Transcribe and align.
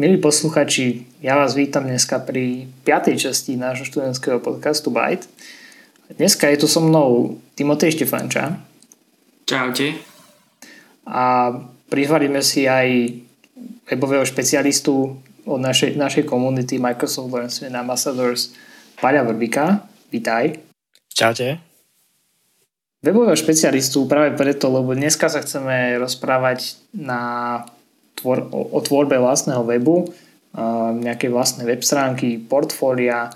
Milí 0.00 0.16
posluchači, 0.16 1.04
ja 1.20 1.36
vás 1.36 1.52
vítam 1.52 1.84
dneska 1.84 2.16
pri 2.24 2.64
5. 2.80 3.12
časti 3.12 3.60
nášho 3.60 3.84
študentského 3.84 4.40
podcastu 4.40 4.88
Byte. 4.88 5.28
Dneska 6.16 6.48
je 6.48 6.64
tu 6.64 6.64
so 6.64 6.80
mnou 6.80 7.36
Timotej 7.52 8.00
Štefanča. 8.00 8.56
Čaute. 9.44 10.00
A 11.04 11.52
prihľadíme 11.92 12.40
si 12.40 12.64
aj 12.64 13.20
webového 13.92 14.24
špecialistu 14.24 15.12
od 15.44 15.60
našej, 15.60 16.00
našej 16.00 16.24
komunity 16.24 16.80
Microsoft 16.80 17.28
Learn 17.28 17.52
Ambassadors 17.76 18.56
Paľa 18.96 19.28
Vrbika. 19.28 19.84
Vítaj. 20.08 20.56
Čaute. 21.12 21.60
Webového 23.04 23.36
špecialistu 23.36 24.08
práve 24.08 24.40
preto, 24.40 24.72
lebo 24.72 24.96
dneska 24.96 25.28
sa 25.28 25.44
chceme 25.44 26.00
rozprávať 26.00 26.80
na 26.96 27.20
tvor, 28.18 28.48
o, 28.50 28.76
o 28.76 28.78
tvorbe 28.84 29.16
vlastného 29.18 29.62
webu, 29.64 30.10
nejaké 31.00 31.32
vlastné 31.32 31.64
web 31.64 31.80
stránky, 31.80 32.36
portfólia 32.36 33.32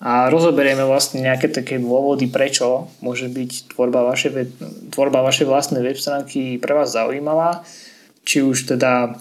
a 0.00 0.30
rozoberieme 0.32 0.86
vlastne 0.86 1.20
nejaké 1.20 1.50
také 1.52 1.76
dôvody, 1.76 2.30
prečo 2.30 2.88
môže 3.04 3.28
byť 3.28 3.74
tvorba 3.74 4.06
vašej, 4.06 4.32
tvorba 4.94 5.20
vašej 5.20 5.46
vlastnej 5.50 5.82
web 5.82 5.98
stránky 5.98 6.56
pre 6.56 6.72
vás 6.72 6.94
zaujímavá, 6.94 7.66
či 8.24 8.40
už 8.40 8.70
teda 8.70 9.18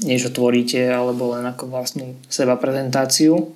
niečo 0.00 0.32
tvoríte 0.32 0.80
alebo 0.88 1.36
len 1.36 1.44
ako 1.44 1.68
vlastnú 1.68 2.16
seba 2.32 2.56
prezentáciu. 2.56 3.52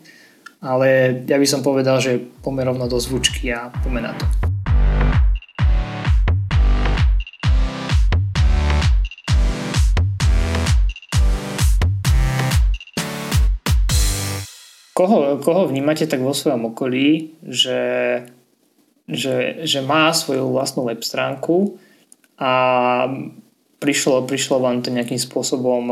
Ale 0.64 1.20
ja 1.28 1.37
by 1.37 1.45
som 1.48 1.60
povedal, 1.60 2.01
že 2.01 2.24
pomerovno 2.40 2.88
do 2.88 2.96
zvučky 2.96 3.52
a 3.52 3.68
poďme 3.84 4.01
na 4.09 4.12
to. 4.16 4.53
Koho, 14.94 15.42
koho 15.42 15.66
vnímate 15.66 16.06
tak 16.06 16.22
vo 16.22 16.30
svojom 16.30 16.70
okolí, 16.70 17.34
že, 17.42 17.82
že, 19.10 19.66
že 19.66 19.80
má 19.82 20.14
svoju 20.14 20.54
vlastnú 20.54 20.86
web 20.86 21.02
stránku 21.02 21.82
a 22.38 22.52
prišlo, 23.82 24.23
prišlo 24.23 24.62
vám 24.62 24.86
to 24.86 24.95
nejakým 24.95 25.18
spôsobom 25.18 25.90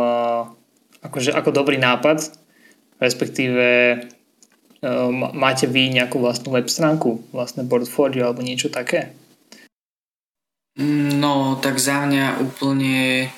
akože, 1.03 1.34
ako 1.34 1.50
dobrý 1.50 1.83
nápad, 1.83 2.31
respektíve 3.03 3.98
máte 5.34 5.66
vy 5.66 5.91
nejakú 5.91 6.22
vlastnú 6.22 6.55
web 6.55 6.70
stránku, 6.70 7.27
vlastné 7.34 7.66
portfólio 7.66 8.31
alebo 8.31 8.47
niečo 8.47 8.70
také? 8.70 9.19
No, 11.19 11.59
tak 11.59 11.83
za 11.83 12.06
mňa 12.06 12.39
úplne 12.39 13.28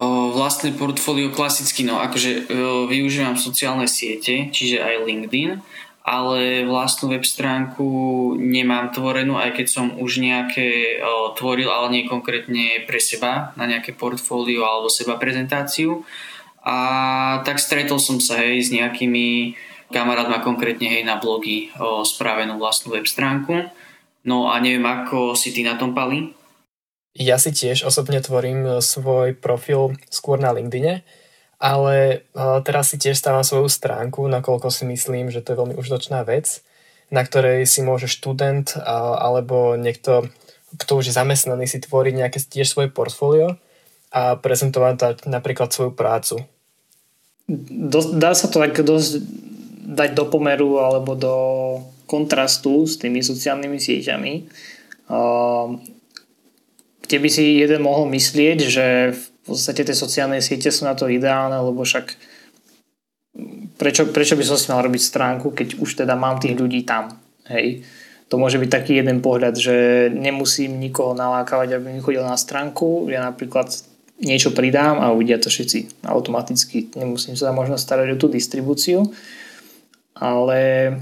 vlastné 0.00 0.72
portfólio 0.80 1.28
klasicky, 1.28 1.84
no 1.84 2.00
akože 2.00 2.48
využívam 2.88 3.36
sociálne 3.36 3.84
siete, 3.84 4.48
čiže 4.48 4.80
aj 4.80 5.04
LinkedIn, 5.04 5.60
ale 6.00 6.64
vlastnú 6.64 7.12
web 7.12 7.28
stránku 7.28 7.84
nemám 8.40 8.96
tvorenú, 8.96 9.36
aj 9.36 9.60
keď 9.60 9.66
som 9.68 9.86
už 10.00 10.24
nejaké 10.24 10.98
tvoril, 11.36 11.68
ale 11.68 11.92
nie 11.92 12.08
konkrétne 12.08 12.88
pre 12.88 12.96
seba, 12.96 13.52
na 13.60 13.68
nejaké 13.68 13.92
portfólio 13.92 14.64
alebo 14.64 14.88
seba 14.88 15.20
prezentáciu. 15.20 16.00
A 16.64 17.44
tak 17.44 17.60
stretol 17.60 18.00
som 18.00 18.16
sa 18.16 18.40
hej 18.40 18.64
s 18.64 18.72
nejakými 18.72 19.56
kamarátma 19.92 20.40
konkrétne 20.40 20.88
hej 20.88 21.04
na 21.04 21.20
blogy 21.20 21.68
o 21.76 22.04
spravenú 22.08 22.56
vlastnú 22.56 22.96
web 22.96 23.04
stránku. 23.04 23.68
No 24.24 24.48
a 24.48 24.56
neviem, 24.60 24.84
ako 24.84 25.36
si 25.36 25.52
ty 25.52 25.60
na 25.60 25.76
tom 25.76 25.92
pali? 25.92 26.32
Ja 27.18 27.42
si 27.42 27.50
tiež 27.50 27.82
osobne 27.82 28.22
tvorím 28.22 28.60
e, 28.66 28.72
svoj 28.78 29.34
profil 29.34 29.98
skôr 30.06 30.38
na 30.38 30.54
LinkedIne, 30.54 31.02
ale 31.58 31.94
e, 31.98 32.16
teraz 32.62 32.94
si 32.94 33.02
tiež 33.02 33.18
stávam 33.18 33.42
svoju 33.42 33.66
stránku, 33.66 34.30
nakoľko 34.30 34.70
si 34.70 34.86
myslím, 34.86 35.34
že 35.34 35.42
to 35.42 35.52
je 35.52 35.60
veľmi 35.60 35.74
užitočná 35.74 36.22
vec, 36.22 36.62
na 37.10 37.26
ktorej 37.26 37.66
si 37.66 37.82
môže 37.82 38.06
študent 38.06 38.78
alebo 38.86 39.74
niekto, 39.74 40.30
kto 40.78 41.02
už 41.02 41.10
je 41.10 41.18
zamestnaný, 41.18 41.66
si 41.66 41.82
tvoriť 41.82 42.14
nejaké 42.14 42.38
tiež 42.38 42.70
svoje 42.70 42.88
portfólio 42.94 43.58
a 44.14 44.38
prezentovať 44.38 45.26
napríklad 45.26 45.74
svoju 45.74 45.90
prácu. 45.90 46.46
Dá 48.14 48.30
sa 48.38 48.46
to 48.46 48.62
tak 48.62 48.78
dosť 48.78 49.26
dať 49.90 50.14
do 50.14 50.30
pomeru 50.30 50.78
alebo 50.78 51.18
do 51.18 51.36
kontrastu 52.06 52.86
s 52.86 52.94
tými 52.94 53.26
sociálnymi 53.26 53.78
sieťami 53.82 54.32
kde 57.10 57.18
by 57.18 57.26
si 57.26 57.58
jeden 57.58 57.82
mohol 57.82 58.06
myslieť, 58.06 58.58
že 58.70 58.86
v 59.10 59.24
podstate 59.42 59.82
tie 59.82 59.98
sociálne 59.98 60.38
siete 60.38 60.70
sú 60.70 60.86
na 60.86 60.94
to 60.94 61.10
ideálne, 61.10 61.58
lebo 61.58 61.82
však 61.82 62.14
prečo, 63.74 64.06
prečo 64.14 64.38
by 64.38 64.46
som 64.46 64.54
si 64.54 64.70
mal 64.70 64.86
robiť 64.86 65.02
stránku, 65.02 65.50
keď 65.50 65.82
už 65.82 66.06
teda 66.06 66.14
mám 66.14 66.38
tých 66.38 66.54
ľudí 66.54 66.86
tam. 66.86 67.18
Hej. 67.50 67.82
To 68.30 68.38
môže 68.38 68.62
byť 68.62 68.70
taký 68.70 69.02
jeden 69.02 69.18
pohľad, 69.18 69.58
že 69.58 70.06
nemusím 70.14 70.78
nikoho 70.78 71.18
nalákavať, 71.18 71.74
aby 71.74 71.98
mi 71.98 71.98
chodil 71.98 72.22
na 72.22 72.38
stránku. 72.38 73.10
Ja 73.10 73.26
napríklad 73.26 73.74
niečo 74.22 74.54
pridám 74.54 75.02
a 75.02 75.10
uvidia 75.10 75.42
to 75.42 75.50
všetci 75.50 76.06
automaticky. 76.06 76.94
Nemusím 76.94 77.34
sa 77.34 77.50
možno 77.50 77.74
starať 77.74 78.14
o 78.14 78.20
tú 78.22 78.30
distribúciu. 78.30 79.02
Ale 80.14 80.94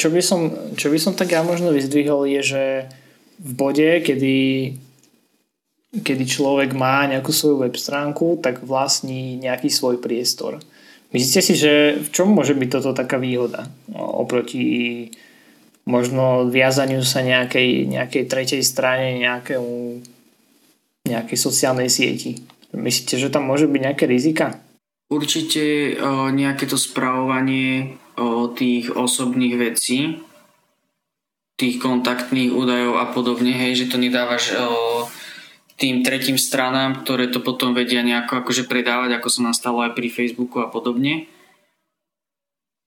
čo 0.00 0.08
by 0.08 0.24
som, 0.24 0.48
čo 0.72 0.88
by 0.88 0.96
som 0.96 1.12
tak 1.12 1.36
ja 1.36 1.44
možno 1.44 1.68
vyzdvihol 1.68 2.24
je, 2.24 2.40
že 2.40 2.64
v 3.40 3.52
bode, 3.56 4.04
kedy, 4.04 4.38
kedy 6.04 6.24
človek 6.28 6.76
má 6.76 7.08
nejakú 7.08 7.32
svoju 7.32 7.64
web 7.64 7.72
stránku, 7.72 8.36
tak 8.44 8.60
vlastní 8.60 9.40
nejaký 9.40 9.72
svoj 9.72 9.96
priestor. 9.96 10.60
Myslíte 11.10 11.40
si, 11.42 11.54
že 11.58 11.98
v 11.98 12.08
čom 12.12 12.30
môže 12.30 12.54
byť 12.54 12.68
toto 12.70 12.94
taká 12.94 13.18
výhoda 13.18 13.66
no, 13.90 14.22
oproti 14.22 15.10
možno 15.88 16.46
viazaniu 16.46 17.02
sa 17.02 17.24
nejakej, 17.24 17.90
nejakej 17.90 18.24
tretej 18.30 18.62
strane, 18.62 19.18
nejakému, 19.18 20.04
nejakej 21.10 21.38
sociálnej 21.40 21.90
sieti? 21.90 22.38
Myslíte, 22.70 23.18
že 23.18 23.32
tam 23.32 23.50
môže 23.50 23.66
byť 23.66 23.80
nejaké 23.82 24.04
rizika? 24.06 24.54
Určite 25.10 25.98
o, 25.98 26.30
nejaké 26.30 26.70
to 26.70 26.78
spravovanie 26.78 27.98
o, 28.14 28.46
tých 28.54 28.94
osobných 28.94 29.58
vecí 29.58 30.22
tých 31.60 31.76
kontaktných 31.76 32.56
údajov 32.56 32.96
a 32.96 33.12
podobne, 33.12 33.52
hej, 33.52 33.84
že 33.84 33.92
to 33.92 34.00
nedávaš 34.00 34.56
o, 34.56 35.04
tým 35.76 36.00
tretím 36.00 36.40
stranám, 36.40 37.04
ktoré 37.04 37.28
to 37.28 37.44
potom 37.44 37.76
vedia 37.76 38.00
nejako 38.00 38.40
akože 38.40 38.64
predávať, 38.64 39.20
ako 39.20 39.28
sa 39.28 39.40
nastalo 39.52 39.84
aj 39.84 39.92
pri 39.92 40.08
Facebooku 40.08 40.64
a 40.64 40.72
podobne. 40.72 41.28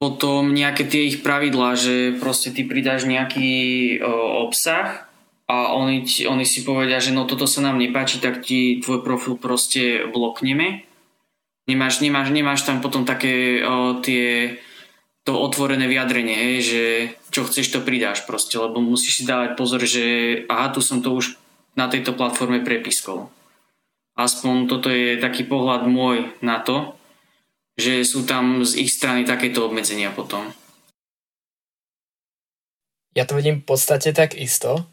Potom 0.01 0.51
nejaké 0.51 0.89
tie 0.89 1.06
ich 1.06 1.22
pravidlá, 1.22 1.78
že 1.78 2.17
proste 2.17 2.50
ty 2.50 2.66
pridáš 2.66 3.06
nejaký 3.06 3.53
o, 4.01 4.50
obsah 4.50 5.06
a 5.45 5.78
oni, 5.78 6.09
oni 6.25 6.45
si 6.50 6.66
povedia, 6.66 6.97
že 6.97 7.13
no 7.13 7.29
toto 7.29 7.45
sa 7.45 7.62
nám 7.62 7.78
nepáči, 7.78 8.17
tak 8.17 8.41
ti 8.41 8.81
tvoj 8.81 9.06
profil 9.06 9.38
proste 9.38 10.09
blokneme. 10.09 10.81
Nemáš, 11.69 12.01
nemáš, 12.01 12.33
nemáš 12.33 12.66
tam 12.66 12.81
potom 12.81 13.06
také 13.06 13.62
o, 13.62 14.01
tie 14.01 14.57
to 15.23 15.39
otvorené 15.39 15.88
vyjadrenie, 15.88 16.35
hej, 16.35 16.57
že 16.59 16.81
čo 17.31 17.47
chceš, 17.47 17.72
to 17.72 17.79
pridáš 17.79 18.28
proste, 18.28 18.59
lebo 18.59 18.84
musíš 18.84 19.19
si 19.19 19.23
dávať 19.23 19.56
pozor, 19.56 19.79
že 19.88 20.03
aha, 20.51 20.75
tu 20.75 20.84
som 20.84 21.00
to 21.00 21.16
už 21.16 21.39
na 21.79 21.88
tejto 21.88 22.11
platforme 22.11 22.59
prepiskol. 22.59 23.31
Aspoň 24.19 24.67
toto 24.67 24.91
je 24.91 25.17
taký 25.17 25.47
pohľad 25.47 25.88
môj 25.88 26.28
na 26.44 26.59
to, 26.59 26.94
že 27.79 28.06
sú 28.06 28.28
tam 28.28 28.62
z 28.62 28.85
ich 28.85 28.91
strany 28.94 29.25
takéto 29.25 29.66
obmedzenia 29.66 30.13
potom. 30.13 30.53
Ja 33.17 33.25
to 33.25 33.33
vidím 33.33 33.63
v 33.63 33.66
podstate 33.66 34.13
tak 34.13 34.38
isto, 34.38 34.85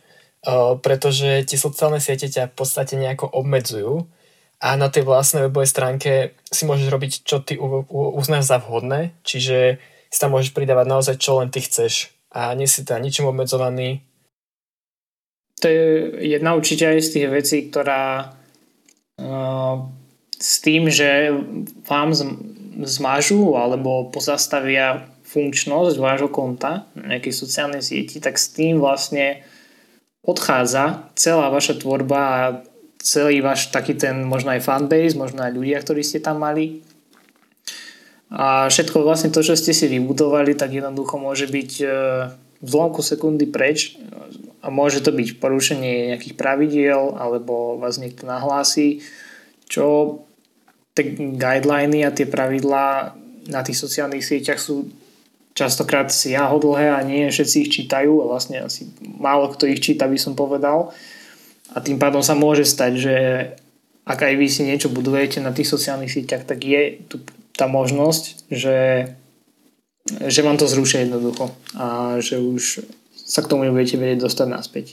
pretože 0.80 1.44
tie 1.44 1.58
sociálne 1.60 2.00
siete 2.00 2.32
ťa 2.32 2.48
v 2.48 2.56
podstate 2.56 2.96
nejako 2.96 3.28
obmedzujú 3.28 4.08
a 4.60 4.76
na 4.76 4.88
tej 4.88 5.04
vlastnej 5.04 5.48
webovej 5.48 5.68
stránke 5.68 6.12
si 6.48 6.64
môžeš 6.64 6.88
robiť, 6.88 7.12
čo 7.24 7.44
ty 7.44 7.60
uznáš 7.92 8.48
za 8.48 8.56
vhodné, 8.56 9.12
čiže 9.20 9.80
si 10.10 10.18
tam 10.18 10.34
môžeš 10.34 10.50
pridávať 10.50 10.86
naozaj 10.90 11.16
čo 11.22 11.38
len 11.38 11.54
ty 11.54 11.62
chceš 11.62 12.10
a 12.34 12.50
nie 12.58 12.66
si 12.66 12.82
tam 12.82 13.02
ničím 13.02 13.30
obmedzovaný. 13.30 14.02
To 15.62 15.66
je 15.70 15.86
jedna 16.26 16.58
určite 16.58 16.88
aj 16.88 16.98
z 17.04 17.10
tých 17.14 17.26
vecí, 17.30 17.56
ktorá 17.70 18.34
uh, 19.20 19.76
s 20.40 20.52
tým, 20.64 20.88
že 20.88 21.30
vám 21.84 22.16
zmažú 22.80 23.54
alebo 23.54 24.08
pozastavia 24.08 25.04
funkčnosť 25.30 25.94
vášho 26.00 26.30
konta 26.32 26.90
na 26.98 27.16
nejakej 27.16 27.34
sociálnej 27.34 27.84
sieti, 27.84 28.18
tak 28.18 28.34
s 28.40 28.50
tým 28.50 28.82
vlastne 28.82 29.46
odchádza 30.26 31.12
celá 31.14 31.52
vaša 31.52 31.78
tvorba 31.78 32.18
a 32.18 32.42
celý 32.98 33.40
váš 33.40 33.70
taký 33.70 33.94
ten 33.94 34.26
možno 34.26 34.56
aj 34.56 34.64
fanbase, 34.64 35.14
možno 35.16 35.44
aj 35.44 35.54
ľudia, 35.54 35.78
ktorí 35.80 36.02
ste 36.02 36.18
tam 36.24 36.42
mali 36.42 36.82
a 38.30 38.70
všetko 38.70 39.02
vlastne 39.02 39.34
to, 39.34 39.42
čo 39.42 39.58
ste 39.58 39.74
si 39.74 39.90
vybudovali, 39.90 40.54
tak 40.54 40.70
jednoducho 40.70 41.18
môže 41.18 41.50
byť 41.50 41.70
e, 41.82 41.86
v 42.62 42.68
zlomku 42.68 43.02
sekundy 43.02 43.50
preč 43.50 43.98
a 44.62 44.70
môže 44.70 45.02
to 45.02 45.10
byť 45.10 45.42
porušenie 45.42 46.14
nejakých 46.14 46.38
pravidiel 46.38 47.18
alebo 47.18 47.74
vás 47.82 47.98
niekto 47.98 48.30
nahlási, 48.30 49.02
čo 49.66 50.22
tie 50.94 51.10
guideliny 51.34 52.06
a 52.06 52.14
tie 52.14 52.30
pravidlá 52.30 53.18
na 53.50 53.60
tých 53.66 53.82
sociálnych 53.82 54.22
sieťach 54.22 54.62
sú 54.62 54.86
častokrát 55.58 56.14
siahodlhé 56.14 56.94
a 56.94 57.02
nie 57.02 57.26
všetci 57.26 57.56
ich 57.66 57.72
čítajú 57.74 58.22
a 58.22 58.30
vlastne 58.30 58.62
asi 58.62 58.86
málo 59.02 59.50
kto 59.50 59.66
ich 59.66 59.82
číta, 59.82 60.06
by 60.06 60.18
som 60.20 60.38
povedal. 60.38 60.94
A 61.74 61.82
tým 61.82 61.98
pádom 61.98 62.22
sa 62.22 62.38
môže 62.38 62.62
stať, 62.62 62.92
že 62.94 63.16
ak 64.06 64.22
aj 64.22 64.34
vy 64.38 64.46
si 64.46 64.62
niečo 64.66 64.90
budujete 64.90 65.42
na 65.42 65.50
tých 65.50 65.70
sociálnych 65.70 66.10
sieťach, 66.10 66.46
tak 66.46 66.62
je 66.62 67.02
tu 67.10 67.22
tá 67.60 67.68
možnosť, 67.68 68.48
že, 68.48 68.78
že 70.08 70.40
vám 70.40 70.56
to 70.56 70.64
zrušia 70.64 71.04
jednoducho 71.04 71.52
a 71.76 72.16
že 72.24 72.40
už 72.40 72.88
sa 73.12 73.44
k 73.44 73.50
tomu 73.52 73.68
nebudete 73.68 74.00
vedieť 74.00 74.24
dostať 74.24 74.48
naspäť. 74.48 74.86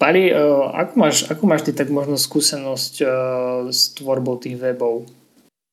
Pali, 0.00 0.32
e, 0.32 0.34
ako 0.72 0.92
máš, 0.96 1.28
ako 1.28 1.44
máš 1.44 1.68
ty 1.68 1.76
tak 1.76 1.92
možno 1.92 2.16
skúsenosť 2.16 2.94
e, 3.00 3.06
s 3.68 3.92
tvorbou 3.92 4.40
tých 4.40 4.56
webov? 4.56 5.04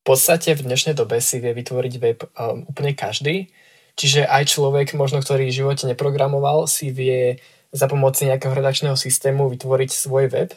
V 0.01 0.03
podstate 0.03 0.57
v 0.57 0.65
dnešnej 0.65 0.97
dobe 0.97 1.21
si 1.21 1.37
vie 1.37 1.53
vytvoriť 1.53 1.93
web 2.01 2.25
um, 2.33 2.65
úplne 2.65 2.97
každý, 2.97 3.53
čiže 3.93 4.25
aj 4.25 4.49
človek, 4.49 4.97
možno 4.97 5.21
ktorý 5.21 5.45
v 5.45 5.57
živote 5.61 5.85
neprogramoval, 5.85 6.65
si 6.65 6.89
vie 6.89 7.37
za 7.69 7.85
pomoci 7.85 8.25
nejakého 8.25 8.49
redakčného 8.49 8.97
systému 8.97 9.45
vytvoriť 9.53 9.93
svoj 9.93 10.33
web. 10.33 10.49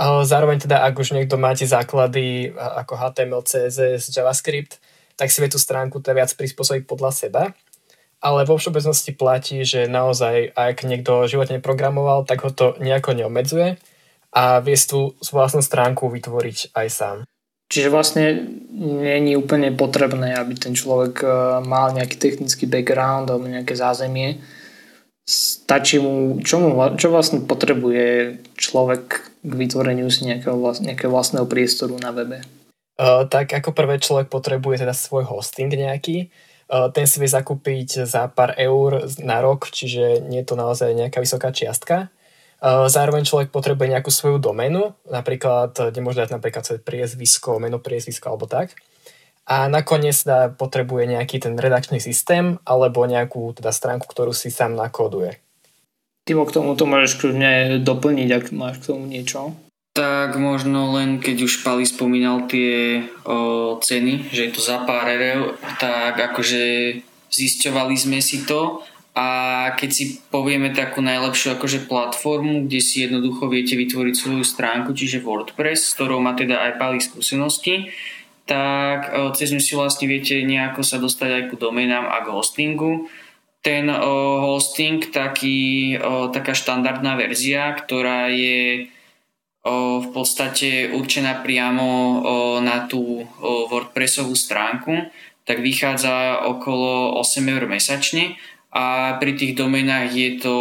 Zároveň 0.00 0.64
teda, 0.64 0.82
ak 0.88 0.98
už 0.98 1.12
niekto 1.12 1.36
máte 1.36 1.68
základy 1.68 2.50
ako 2.56 2.96
HTML, 2.96 3.44
CSS, 3.44 4.08
JavaScript, 4.08 4.80
tak 5.16 5.28
si 5.28 5.44
vie 5.44 5.52
tú 5.52 5.60
stránku 5.60 6.00
teda 6.00 6.24
viac 6.24 6.32
prispôsobiť 6.32 6.88
podľa 6.88 7.10
seba 7.12 7.42
ale 8.22 8.46
vo 8.46 8.54
všeobecnosti 8.54 9.12
platí, 9.18 9.66
že 9.66 9.90
naozaj, 9.90 10.54
ak 10.54 10.86
niekto 10.86 11.26
životne 11.26 11.58
programoval, 11.58 12.22
tak 12.22 12.46
ho 12.46 12.54
to 12.54 12.78
nejako 12.78 13.18
neobmedzuje 13.18 13.82
a 14.32 14.62
vie 14.62 14.78
tú 14.78 15.18
vlastnú 15.34 15.60
stránku 15.60 16.06
vytvoriť 16.06 16.72
aj 16.72 16.88
sám. 16.88 17.16
Čiže 17.68 17.88
vlastne 17.90 18.24
je 19.02 19.36
úplne 19.36 19.74
potrebné, 19.74 20.38
aby 20.38 20.54
ten 20.54 20.76
človek 20.76 21.24
e, 21.24 21.26
mal 21.64 21.90
nejaký 21.96 22.16
technický 22.20 22.68
background 22.68 23.32
alebo 23.32 23.48
nejaké 23.48 23.74
zázemie. 23.74 24.44
Stačí 25.24 25.96
mu, 25.96 26.38
čo, 26.44 26.60
mu, 26.60 26.76
čo 27.00 27.08
vlastne 27.08 27.42
potrebuje 27.42 28.38
človek 28.60 29.31
k 29.42 29.52
vytvoreniu 29.52 30.06
si 30.08 30.24
nejakého, 30.24 30.54
nejakého 30.56 31.10
vlastného 31.10 31.44
priestoru 31.50 31.98
na 31.98 32.14
webe? 32.14 32.40
Uh, 32.96 33.26
tak 33.26 33.50
ako 33.50 33.74
prvé 33.74 33.98
človek 33.98 34.30
potrebuje 34.30 34.86
teda 34.86 34.94
svoj 34.94 35.26
hosting 35.26 35.68
nejaký, 35.68 36.30
ten 36.72 37.04
si 37.04 37.20
vie 37.20 37.28
zakúpiť 37.28 38.08
za 38.08 38.32
pár 38.32 38.56
eur 38.56 39.04
na 39.20 39.44
rok, 39.44 39.68
čiže 39.68 40.24
nie 40.24 40.40
je 40.40 40.48
to 40.48 40.56
naozaj 40.56 40.88
nejaká 40.96 41.20
vysoká 41.20 41.52
čiastka. 41.52 42.08
Zároveň 42.64 43.28
človek 43.28 43.52
potrebuje 43.52 43.92
nejakú 43.92 44.08
svoju 44.08 44.40
doménu, 44.40 44.96
napríklad, 45.04 45.76
kde 45.76 46.00
môže 46.00 46.24
dať 46.24 46.32
napríklad 46.32 46.64
svoje 46.64 46.80
priezvisko, 46.80 47.60
meno 47.60 47.76
priezvisko 47.76 48.32
alebo 48.32 48.48
tak. 48.48 48.72
A 49.44 49.68
nakoniec 49.68 50.16
teda 50.16 50.54
potrebuje 50.56 51.12
nejaký 51.12 51.44
ten 51.44 51.60
redakčný 51.60 52.00
systém 52.00 52.56
alebo 52.64 53.04
nejakú 53.04 53.52
teda 53.52 53.68
stránku, 53.68 54.08
ktorú 54.08 54.32
si 54.32 54.48
sám 54.48 54.72
nakoduje. 54.72 55.44
Timo, 56.22 56.46
k 56.46 56.54
tomu 56.54 56.78
to 56.78 56.86
môžeš 56.86 57.18
kľudne 57.18 57.82
doplniť, 57.82 58.28
ak 58.30 58.44
máš 58.54 58.78
k 58.78 58.94
tomu 58.94 59.10
niečo. 59.10 59.58
Tak 59.92 60.40
možno 60.40 60.94
len 60.96 61.20
keď 61.20 61.44
už 61.44 61.66
Pali 61.66 61.84
spomínal 61.84 62.48
tie 62.48 63.04
o, 63.26 63.76
ceny, 63.76 64.32
že 64.32 64.48
je 64.48 64.52
to 64.54 64.62
za 64.64 64.86
pár 64.88 65.04
eur, 65.10 65.58
tak 65.76 66.16
akože 66.16 66.96
zisťovali 67.28 67.94
sme 67.98 68.22
si 68.24 68.48
to 68.48 68.80
a 69.12 69.28
keď 69.76 69.90
si 69.92 70.04
povieme 70.32 70.72
takú 70.72 71.04
najlepšiu 71.04 71.60
akože 71.60 71.84
platformu, 71.84 72.64
kde 72.64 72.80
si 72.80 73.04
jednoducho 73.04 73.52
viete 73.52 73.76
vytvoriť 73.76 74.14
svoju 74.16 74.44
stránku, 74.46 74.96
čiže 74.96 75.20
WordPress, 75.20 75.92
s 75.92 75.94
ktorou 76.00 76.24
má 76.24 76.32
teda 76.32 76.64
aj 76.64 76.80
Pali 76.80 76.98
skúsenosti, 77.04 77.92
tak 78.48 79.12
cez 79.36 79.52
ňu 79.52 79.60
si 79.60 79.76
vlastne 79.76 80.08
viete 80.08 80.40
nejako 80.40 80.80
sa 80.80 80.96
dostať 80.96 81.28
aj 81.28 81.42
ku 81.52 81.56
domenám 81.60 82.08
a 82.08 82.24
k 82.24 82.32
hostingu. 82.32 83.12
Ten 83.62 83.86
hosting, 84.42 85.14
taký, 85.14 85.94
taká 86.34 86.50
štandardná 86.50 87.14
verzia, 87.14 87.70
ktorá 87.78 88.26
je 88.26 88.90
v 89.62 90.08
podstate 90.10 90.90
určená 90.90 91.46
priamo 91.46 92.18
na 92.58 92.90
tú 92.90 93.22
WordPressovú 93.38 94.34
stránku, 94.34 95.06
tak 95.46 95.62
vychádza 95.62 96.42
okolo 96.42 97.14
8 97.22 97.46
eur 97.46 97.70
mesačne 97.70 98.34
a 98.74 99.14
pri 99.22 99.38
tých 99.38 99.54
domenách 99.54 100.10
je 100.10 100.30
to, 100.42 100.58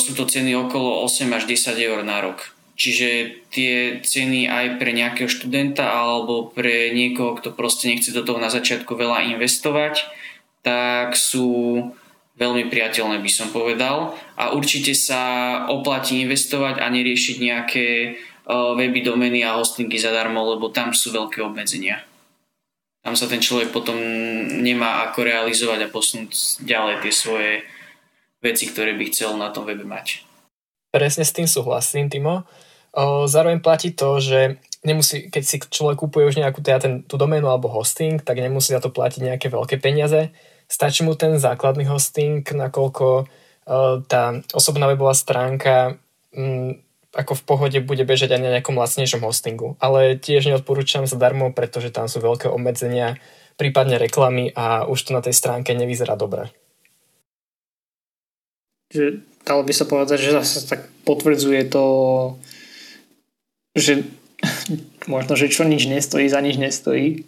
sú 0.00 0.10
to 0.16 0.24
ceny 0.24 0.56
okolo 0.56 1.04
8 1.04 1.28
až 1.28 1.44
10 1.44 1.76
eur 1.76 2.00
na 2.00 2.24
rok. 2.24 2.56
Čiže 2.80 3.08
tie 3.52 4.00
ceny 4.00 4.48
aj 4.48 4.80
pre 4.80 4.96
nejakého 4.96 5.28
študenta 5.28 5.92
alebo 5.92 6.48
pre 6.48 6.90
niekoho, 6.96 7.36
kto 7.36 7.52
proste 7.52 7.92
nechce 7.92 8.10
do 8.16 8.24
toho 8.24 8.40
na 8.40 8.48
začiatku 8.48 8.96
veľa 8.96 9.36
investovať, 9.36 10.23
tak 10.64 11.12
sú 11.12 11.78
veľmi 12.34 12.66
priateľné 12.66 13.22
by 13.22 13.30
som 13.30 13.52
povedal 13.54 14.16
a 14.34 14.56
určite 14.56 14.90
sa 14.96 15.22
oplatí 15.70 16.18
investovať 16.24 16.82
a 16.82 16.90
neriešiť 16.90 17.36
nejaké 17.38 17.86
weby, 18.48 19.06
domeny 19.06 19.46
a 19.46 19.54
hostingy 19.54 20.02
zadarmo, 20.02 20.42
lebo 20.56 20.72
tam 20.72 20.90
sú 20.90 21.14
veľké 21.14 21.44
obmedzenia. 21.44 22.02
Tam 23.04 23.14
sa 23.14 23.28
ten 23.28 23.38
človek 23.38 23.68
potom 23.70 23.94
nemá 24.64 25.04
ako 25.06 25.28
realizovať 25.28 25.86
a 25.86 25.92
posunúť 25.92 26.64
ďalej 26.64 27.04
tie 27.04 27.12
svoje 27.12 27.52
veci, 28.40 28.64
ktoré 28.72 28.96
by 28.96 29.04
chcel 29.12 29.36
na 29.36 29.52
tom 29.52 29.68
webe 29.68 29.84
mať. 29.84 30.24
Presne 30.88 31.22
s 31.22 31.36
tým 31.36 31.44
súhlasím, 31.44 32.08
Timo. 32.08 32.48
Zároveň 33.28 33.60
platí 33.60 33.92
to, 33.92 34.22
že 34.22 34.56
nemusí, 34.86 35.28
keď 35.28 35.42
si 35.42 35.56
človek 35.60 36.00
kúpuje 36.00 36.30
už 36.32 36.36
nejakú 36.40 36.62
teda 36.62 36.78
ten, 36.80 36.94
tú 37.04 37.18
doménu 37.20 37.50
alebo 37.50 37.70
hosting, 37.70 38.22
tak 38.22 38.40
nemusí 38.40 38.72
za 38.72 38.80
to 38.80 38.88
platiť 38.94 39.20
nejaké 39.34 39.46
veľké 39.52 39.78
peniaze 39.82 40.32
Stačí 40.74 41.06
mu 41.06 41.14
ten 41.14 41.38
základný 41.38 41.86
hosting, 41.86 42.42
nakoľko 42.42 43.06
uh, 43.22 44.02
tá 44.10 44.42
osobná 44.50 44.90
webová 44.90 45.14
stránka 45.14 45.94
um, 46.34 46.74
ako 47.14 47.38
v 47.38 47.46
pohode 47.46 47.78
bude 47.86 48.02
bežať 48.02 48.34
aj 48.34 48.40
na 48.42 48.50
nejakom 48.58 48.74
lacnejšom 48.74 49.22
hostingu. 49.22 49.78
Ale 49.78 50.18
tiež 50.18 50.50
neodporúčam 50.50 51.06
zadarmo, 51.06 51.54
pretože 51.54 51.94
tam 51.94 52.10
sú 52.10 52.18
veľké 52.18 52.50
obmedzenia, 52.50 53.22
prípadne 53.54 54.02
reklamy 54.02 54.50
a 54.50 54.82
už 54.90 54.98
to 54.98 55.10
na 55.14 55.22
tej 55.22 55.38
stránke 55.38 55.70
nevyzerá 55.78 56.18
dobre. 56.18 56.50
Že 58.90 59.22
dalo 59.46 59.62
by 59.62 59.72
sa 59.78 59.86
povedať, 59.86 60.18
že 60.26 60.36
zase 60.42 60.66
tak 60.66 60.90
potvrdzuje 61.06 61.70
to, 61.70 61.84
že 63.78 64.02
možno, 65.14 65.38
že 65.38 65.54
čo 65.54 65.62
nič 65.62 65.86
nestojí, 65.86 66.26
za 66.26 66.42
nič 66.42 66.58
nestojí. 66.58 67.22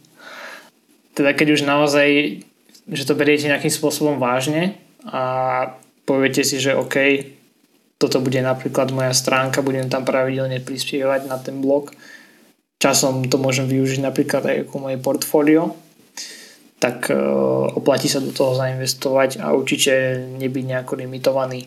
Teda 1.14 1.30
keď 1.30 1.54
už 1.54 1.62
naozaj 1.62 2.42
že 2.86 3.06
to 3.06 3.18
beriete 3.18 3.50
nejakým 3.50 3.72
spôsobom 3.72 4.22
vážne 4.22 4.78
a 5.06 5.22
poviete 6.06 6.46
si, 6.46 6.62
že 6.62 6.78
OK, 6.78 6.96
toto 7.98 8.22
bude 8.22 8.38
napríklad 8.38 8.92
moja 8.94 9.10
stránka, 9.16 9.64
budem 9.64 9.90
tam 9.90 10.06
pravidelne 10.06 10.62
prispievať 10.62 11.26
na 11.26 11.40
ten 11.40 11.58
blog. 11.58 11.90
Časom 12.76 13.26
to 13.26 13.40
môžem 13.40 13.66
využiť 13.66 14.04
napríklad 14.04 14.42
aj 14.44 14.56
ako 14.68 14.74
moje 14.78 14.98
portfólio, 15.00 15.72
tak 16.76 17.08
uh, 17.08 17.16
oplatí 17.72 18.06
sa 18.06 18.20
do 18.20 18.30
toho 18.30 18.52
zainvestovať 18.52 19.40
a 19.40 19.56
určite 19.56 20.20
nebyť 20.36 20.64
nejako 20.76 21.00
limitovaný. 21.00 21.66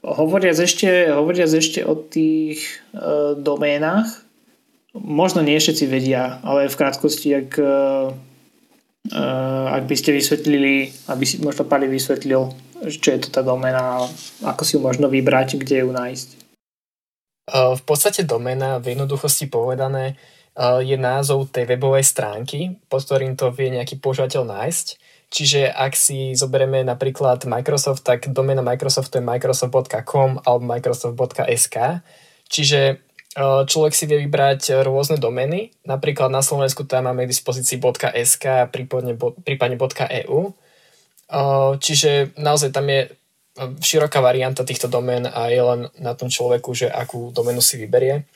Hovoriac 0.00 0.56
ešte, 0.56 1.12
hovoriac 1.12 1.52
ešte 1.52 1.84
o 1.84 1.92
tých 1.92 2.80
uh, 2.96 3.36
doménach, 3.36 4.08
možno 4.96 5.44
nie 5.44 5.60
všetci 5.60 5.84
vedia, 5.84 6.40
ale 6.40 6.72
v 6.72 6.78
krátkosti, 6.80 7.28
ak 7.44 7.50
Eh, 7.60 8.27
ak 9.68 9.84
by 9.86 9.94
ste 9.94 10.10
vysvetlili, 10.10 10.90
aby 11.08 11.24
si 11.24 11.38
možno 11.38 11.64
Pali 11.64 11.86
vysvetlil, 11.86 12.50
čo 12.86 13.08
je 13.14 13.20
to 13.24 13.28
tá 13.30 13.42
domena, 13.46 14.02
ako 14.42 14.62
si 14.66 14.74
ju 14.76 14.80
možno 14.82 15.06
vybrať, 15.10 15.58
kde 15.58 15.86
ju 15.86 15.90
nájsť. 15.94 16.38
Eh, 17.48 17.74
v 17.74 17.82
podstate 17.82 18.28
domena 18.28 18.76
v 18.76 18.92
jednoduchosti 18.92 19.48
povedané 19.48 20.14
eh, 20.14 20.80
je 20.84 20.96
názov 21.00 21.48
tej 21.48 21.64
webovej 21.64 22.04
stránky, 22.04 22.76
pod 22.92 23.00
ktorým 23.08 23.34
to 23.40 23.48
vie 23.48 23.72
nejaký 23.72 23.96
používateľ 23.96 24.44
nájsť. 24.44 24.86
Čiže 25.28 25.68
ak 25.68 25.92
si 25.92 26.32
zoberieme 26.32 26.80
napríklad 26.84 27.44
Microsoft, 27.44 28.00
tak 28.00 28.32
domena 28.32 28.64
Microsoft 28.64 29.12
je 29.12 29.20
microsoft.com 29.20 30.40
alebo 30.40 30.64
microsoft.sk. 30.64 32.00
Čiže 32.48 32.80
Človek 33.38 33.94
si 33.94 34.10
vie 34.10 34.18
vybrať 34.26 34.82
rôzne 34.82 35.14
domény, 35.14 35.70
napríklad 35.86 36.26
na 36.26 36.42
Slovensku 36.42 36.82
tam 36.82 37.06
máme 37.06 37.22
k 37.22 37.30
dispozícii 37.30 37.78
.sk, 38.26 38.66
prípadne, 38.74 39.14
prípadne 39.46 39.78
.eu. 40.26 40.50
Čiže 41.78 42.34
naozaj 42.34 42.74
tam 42.74 42.90
je 42.90 43.14
široká 43.78 44.18
varianta 44.18 44.66
týchto 44.66 44.90
domén 44.90 45.22
a 45.26 45.54
je 45.54 45.62
len 45.62 45.80
na 46.02 46.18
tom 46.18 46.26
človeku, 46.26 46.74
že 46.74 46.90
akú 46.90 47.30
doménu 47.30 47.62
si 47.62 47.78
vyberie. 47.78 48.26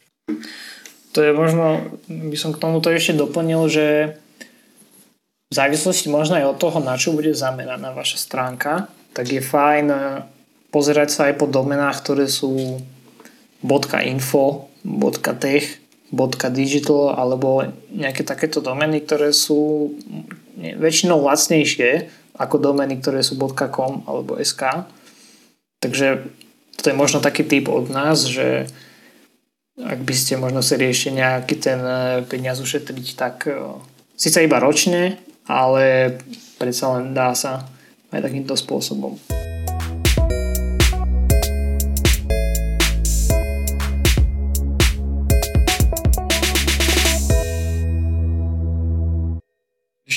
To 1.12 1.18
je 1.18 1.34
možno, 1.34 1.98
by 2.06 2.36
som 2.38 2.54
k 2.54 2.62
tomuto 2.62 2.86
ešte 2.86 3.18
doplnil, 3.18 3.66
že 3.66 4.16
v 5.50 5.54
závislosti 5.54 6.08
možno 6.08 6.38
aj 6.38 6.46
od 6.46 6.56
toho, 6.62 6.78
na 6.78 6.94
čo 6.94 7.12
bude 7.12 7.34
zameraná 7.34 7.90
vaša 7.90 8.22
stránka, 8.22 8.86
tak 9.12 9.28
je 9.28 9.42
fajn 9.44 9.86
pozerať 10.72 11.08
sa 11.10 11.20
aj 11.28 11.42
po 11.42 11.50
domenách, 11.50 12.00
ktoré 12.00 12.30
sú 12.30 12.78
.info 14.06 14.71
tech, 15.38 15.82
.digital 16.52 17.16
alebo 17.16 17.64
nejaké 17.88 18.20
takéto 18.20 18.60
domeny, 18.60 19.00
ktoré 19.00 19.32
sú 19.32 19.92
väčšinou 20.60 21.24
lacnejšie 21.24 22.12
ako 22.36 22.56
domeny, 22.60 23.00
ktoré 23.00 23.24
sú 23.24 23.40
.com 23.72 24.04
alebo 24.04 24.36
.sk. 24.36 24.88
Takže 25.80 26.28
to 26.78 26.84
je 26.90 26.96
možno 26.96 27.24
taký 27.24 27.48
typ 27.48 27.72
od 27.72 27.88
nás, 27.88 28.28
že 28.28 28.68
ak 29.80 30.04
by 30.04 30.14
ste 30.14 30.36
možno 30.36 30.60
si 30.60 30.76
riešili 30.76 31.24
nejaký 31.24 31.56
ten 31.56 31.80
e, 31.80 32.22
peniaz 32.28 32.60
ušetriť, 32.60 33.06
tak 33.16 33.48
e, 33.48 33.56
síce 34.14 34.44
iba 34.44 34.60
ročne, 34.60 35.16
ale 35.48 36.18
predsa 36.60 36.92
len 37.00 37.16
dá 37.16 37.32
sa 37.32 37.64
aj 38.12 38.20
takýmto 38.20 38.52
spôsobom. 38.52 39.16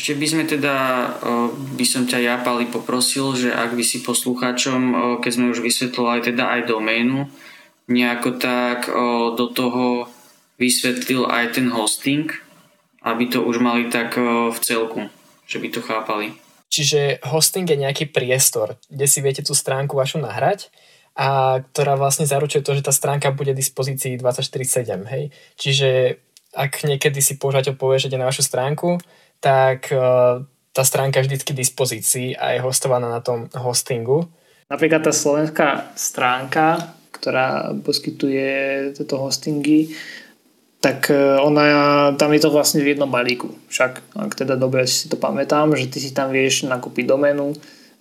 Ešte 0.05 0.21
by 0.21 0.27
sme 0.29 0.43
teda, 0.45 0.75
by 1.49 1.81
som 1.81 2.05
ťa 2.05 2.21
ja, 2.21 2.37
Pali, 2.37 2.69
poprosil, 2.69 3.33
že 3.33 3.49
ak 3.49 3.73
by 3.73 3.81
si 3.81 4.05
poslucháčom, 4.05 4.93
keď 5.17 5.31
sme 5.33 5.49
už 5.49 5.65
vysvetľovali 5.65 6.29
teda 6.29 6.45
aj 6.45 6.69
doménu, 6.69 7.25
nejako 7.89 8.37
tak 8.37 8.85
do 9.33 9.45
toho 9.49 10.05
vysvetlil 10.61 11.25
aj 11.25 11.57
ten 11.57 11.73
hosting, 11.73 12.29
aby 13.01 13.33
to 13.33 13.41
už 13.41 13.57
mali 13.57 13.89
tak 13.89 14.13
v 14.21 14.53
celku, 14.61 15.09
že 15.49 15.57
by 15.57 15.73
to 15.73 15.81
chápali. 15.81 16.37
Čiže 16.69 17.25
hosting 17.25 17.65
je 17.65 17.73
nejaký 17.73 18.05
priestor, 18.13 18.77
kde 18.85 19.09
si 19.09 19.25
viete 19.25 19.41
tú 19.41 19.57
stránku 19.57 19.97
vašu 19.97 20.21
nahrať 20.21 20.69
a 21.17 21.65
ktorá 21.73 21.97
vlastne 21.97 22.29
zaručuje 22.29 22.61
to, 22.61 22.77
že 22.77 22.85
tá 22.85 22.93
stránka 22.93 23.33
bude 23.33 23.57
v 23.57 23.61
dispozícii 23.65 24.21
24-7, 24.21 25.01
hej. 25.09 25.33
Čiže 25.57 26.21
ak 26.53 26.85
niekedy 26.85 27.25
si 27.25 27.41
používateľ 27.41 27.73
povie, 27.73 27.97
že 27.97 28.13
ide 28.13 28.21
na 28.21 28.29
vašu 28.29 28.45
stránku, 28.45 29.01
tak 29.45 29.93
e, 29.93 30.01
tá 30.73 30.81
stránka 30.81 31.21
je 31.21 31.29
vždycky 31.29 31.53
k 31.53 31.61
dispozícii 31.61 32.27
a 32.33 32.57
je 32.57 32.65
hostovaná 32.65 33.05
na 33.05 33.21
tom 33.21 33.45
hostingu. 33.53 34.25
Napríklad 34.73 35.05
tá 35.05 35.13
slovenská 35.13 35.93
stránka, 35.93 36.97
ktorá 37.13 37.69
poskytuje 37.85 38.49
tieto 38.97 39.21
hostingy, 39.21 39.93
tak 40.81 41.13
e, 41.13 41.37
ona, 41.37 41.63
tam 42.17 42.33
je 42.33 42.41
to 42.41 42.49
vlastne 42.49 42.81
v 42.81 42.97
jednom 42.97 43.05
balíku. 43.05 43.53
Však, 43.69 44.17
ak 44.17 44.33
teda 44.33 44.57
dobre 44.57 44.89
si 44.89 45.05
to 45.05 45.21
pamätám, 45.21 45.77
že 45.77 45.93
ty 45.93 46.01
si 46.01 46.09
tam 46.09 46.33
vieš 46.33 46.65
nakúpiť 46.65 47.05
doménu, 47.05 47.53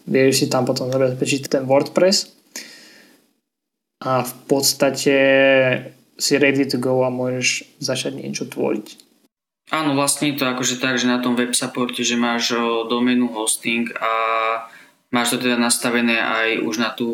vieš 0.08 0.44
si 0.44 0.46
tam 0.48 0.64
potom 0.64 0.88
zabezpečiť 0.88 1.52
ten 1.52 1.68
WordPress 1.68 2.32
a 4.00 4.24
v 4.24 4.32
podstate 4.48 5.16
si 6.16 6.32
ready 6.40 6.64
to 6.64 6.80
go 6.80 7.04
a 7.04 7.12
môžeš 7.12 7.68
začať 7.84 8.16
niečo 8.16 8.48
tvoriť. 8.48 9.04
Áno, 9.74 9.98
vlastne 9.98 10.30
je 10.30 10.38
to 10.38 10.46
akože 10.46 10.78
tak, 10.78 11.02
že 11.02 11.10
na 11.10 11.18
tom 11.18 11.34
web 11.34 11.50
supporte, 11.50 12.06
že 12.06 12.14
máš 12.14 12.54
doménu 12.86 13.26
hosting 13.34 13.90
a 13.98 14.12
máš 15.10 15.34
to 15.34 15.42
teda 15.42 15.58
nastavené 15.58 16.14
aj 16.22 16.62
už 16.62 16.78
na 16.78 16.94
tú 16.94 17.10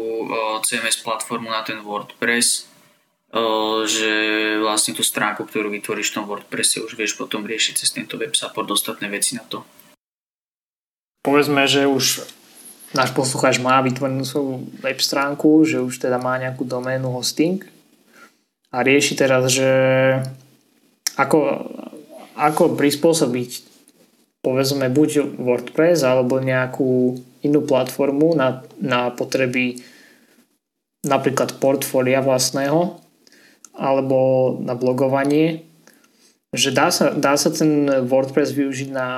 CMS 0.69 1.01
platformu, 1.01 1.49
na 1.49 1.65
ten 1.65 1.81
WordPress, 1.81 2.69
že 3.89 4.13
vlastne 4.61 4.93
tú 4.93 5.01
stránku, 5.01 5.49
ktorú 5.49 5.73
vytvoríš 5.73 6.13
v 6.13 6.17
tom 6.21 6.29
WordPresse, 6.29 6.85
už 6.85 7.01
vieš 7.01 7.17
potom 7.17 7.49
riešiť 7.49 7.81
cez 7.81 7.97
tento 7.97 8.21
web 8.21 8.37
support 8.37 8.69
ostatné 8.69 9.09
veci 9.09 9.41
na 9.41 9.45
to. 9.49 9.65
Povedzme, 11.25 11.65
že 11.65 11.89
už 11.89 12.29
náš 12.93 13.17
poslucháč 13.17 13.57
má 13.57 13.81
vytvorenú 13.81 14.21
svoju 14.21 14.69
web 14.85 15.01
stránku, 15.01 15.65
že 15.65 15.81
už 15.81 15.97
teda 15.97 16.21
má 16.21 16.37
nejakú 16.37 16.69
doménu 16.69 17.09
hosting 17.09 17.65
a 18.69 18.85
rieši 18.85 19.17
teraz, 19.17 19.49
že 19.49 19.69
ako, 21.17 21.39
ako 22.41 22.77
prispôsobiť 22.79 23.69
povedzme 24.41 24.89
buď 24.89 25.37
WordPress 25.37 26.01
alebo 26.01 26.41
nejakú 26.41 27.21
inú 27.45 27.61
platformu 27.65 28.33
na, 28.33 28.65
na 28.81 29.13
potreby 29.13 29.85
napríklad 31.05 31.61
portfólia 31.61 32.25
vlastného 32.25 32.97
alebo 33.77 34.19
na 34.61 34.77
blogovanie, 34.77 35.65
že 36.53 36.73
dá 36.73 36.89
sa, 36.93 37.13
dá 37.13 37.37
sa 37.37 37.53
ten 37.53 37.89
WordPress 38.09 38.53
využiť 38.53 38.89
na 38.93 39.09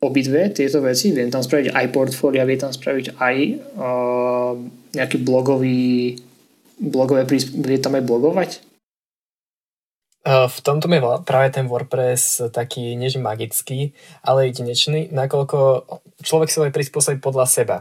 obidve 0.00 0.48
tieto 0.52 0.80
veci. 0.80 1.12
Viem 1.12 1.28
tam 1.28 1.44
spraviť 1.44 1.76
aj 1.76 1.86
portfólia, 1.92 2.48
viem 2.48 2.60
tam 2.60 2.72
spraviť 2.72 3.20
aj 3.20 3.36
uh, 3.76 4.52
nejaký 4.96 5.20
blogový 5.20 6.16
blogové 6.80 7.28
vie 7.28 7.78
tam 7.78 7.94
aj 7.94 8.04
blogovať? 8.08 8.50
V 10.26 10.58
tomto 10.60 10.84
je 10.84 11.00
práve 11.24 11.48
ten 11.48 11.64
WordPress 11.64 12.52
taký 12.52 12.92
než 12.92 13.16
magický, 13.16 13.96
ale 14.20 14.52
jedinečný, 14.52 15.08
nakoľko 15.08 15.88
človek 16.20 16.48
sa 16.52 16.68
vie 16.68 16.76
prispôsobiť 16.76 17.24
podľa 17.24 17.46
seba. 17.48 17.76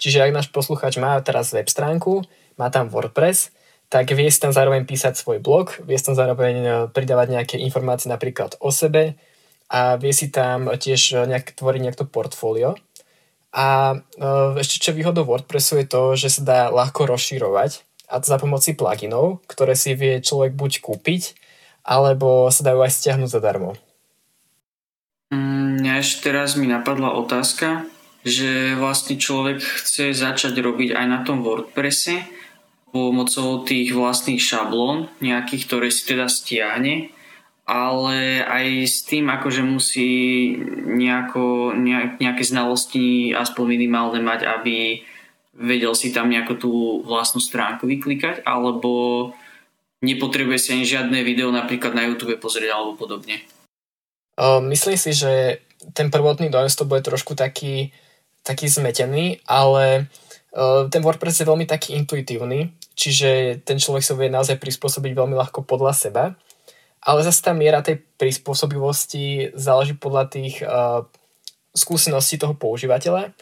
Čiže 0.00 0.24
ak 0.24 0.32
náš 0.32 0.48
poslucháč 0.48 0.96
má 0.96 1.20
teraz 1.20 1.52
web 1.52 1.68
stránku, 1.68 2.24
má 2.56 2.72
tam 2.72 2.88
WordPress, 2.88 3.52
tak 3.92 4.08
vie 4.16 4.24
si 4.32 4.40
tam 4.40 4.56
zároveň 4.56 4.88
písať 4.88 5.20
svoj 5.20 5.44
blog, 5.44 5.76
vie 5.84 6.00
si 6.00 6.08
tam 6.08 6.16
zároveň 6.16 6.56
e, 6.64 6.70
pridávať 6.88 7.28
nejaké 7.28 7.56
informácie 7.60 8.08
napríklad 8.08 8.56
o 8.64 8.72
sebe 8.72 9.20
a 9.68 10.00
vie 10.00 10.16
si 10.16 10.32
tam 10.32 10.72
tiež 10.72 11.28
nejak, 11.28 11.52
tvoriť 11.52 11.80
nejaké 11.92 12.04
portfólio. 12.08 12.80
A 13.52 14.00
e, 14.16 14.24
ešte 14.64 14.80
čo 14.80 14.96
výhodou 14.96 15.28
WordPressu 15.28 15.84
je 15.84 15.86
to, 15.92 16.16
že 16.16 16.40
sa 16.40 16.42
dá 16.42 16.60
ľahko 16.72 17.04
rozširovať 17.04 17.84
a 18.08 18.16
to 18.16 18.32
za 18.32 18.40
pomoci 18.40 18.72
pluginov, 18.72 19.44
ktoré 19.44 19.76
si 19.76 19.92
vie 19.92 20.24
človek 20.24 20.56
buď 20.56 20.80
kúpiť, 20.80 21.22
alebo 21.82 22.50
sa 22.50 22.62
dajú 22.62 22.82
aj 22.86 22.92
stiahnuť 22.94 23.30
zadarmo. 23.30 23.74
Mňa 25.34 25.94
mm, 25.98 26.02
ešte 26.02 26.30
teraz 26.30 26.54
mi 26.54 26.70
napadla 26.70 27.14
otázka, 27.14 27.86
že 28.22 28.78
vlastne 28.78 29.18
človek 29.18 29.58
chce 29.58 30.14
začať 30.14 30.54
robiť 30.54 30.94
aj 30.94 31.06
na 31.10 31.18
tom 31.26 31.42
WordPresse 31.42 32.22
pomocou 32.92 33.64
tých 33.64 33.96
vlastných 33.96 34.38
šablón, 34.38 35.08
nejakých, 35.24 35.62
ktoré 35.66 35.88
si 35.88 36.04
teda 36.04 36.28
stiahne, 36.28 37.08
ale 37.64 38.44
aj 38.44 38.66
s 38.84 39.08
tým, 39.08 39.32
akože 39.32 39.64
musí 39.64 40.10
nejako, 40.86 41.72
nejaké 42.20 42.44
znalosti 42.44 43.32
aspoň 43.32 43.64
minimálne 43.80 44.20
mať, 44.20 44.44
aby 44.44 45.00
vedel 45.56 45.96
si 45.96 46.12
tam 46.12 46.28
nejakú 46.28 46.60
tú 46.60 46.72
vlastnú 47.08 47.40
stránku 47.40 47.88
vyklikať, 47.88 48.44
alebo 48.44 49.32
nepotrebuje 50.02 50.58
si 50.58 50.68
ani 50.74 50.84
žiadne 50.84 51.18
video 51.22 51.48
napríklad 51.54 51.94
na 51.94 52.04
YouTube 52.04 52.34
pozrieť 52.42 52.74
alebo 52.74 52.98
podobne. 52.98 53.40
Myslím 54.66 54.98
si, 54.98 55.14
že 55.14 55.62
ten 55.94 56.10
prvotný 56.10 56.50
dojem 56.50 56.70
to 56.70 56.86
bude 56.86 57.06
trošku 57.06 57.38
taký, 57.38 57.94
taký 58.42 58.66
zmetený, 58.66 59.42
ale 59.46 60.10
ten 60.90 61.00
WordPress 61.00 61.42
je 61.42 61.48
veľmi 61.48 61.64
taký 61.64 61.96
intuitívny, 61.96 62.74
čiže 62.92 63.62
ten 63.64 63.80
človek 63.80 64.04
sa 64.04 64.18
vie 64.18 64.28
naozaj 64.28 64.60
prispôsobiť 64.60 65.12
veľmi 65.16 65.32
ľahko 65.32 65.64
podľa 65.64 65.92
seba, 65.96 66.24
ale 67.02 67.24
zase 67.24 67.40
tá 67.42 67.56
miera 67.56 67.82
tej 67.82 68.04
prispôsobivosti 68.20 69.54
záleží 69.56 69.96
podľa 69.96 70.28
tých 70.28 70.62
uh, 70.62 71.02
skúseností 71.72 72.36
toho 72.36 72.54
používateľa. 72.54 73.32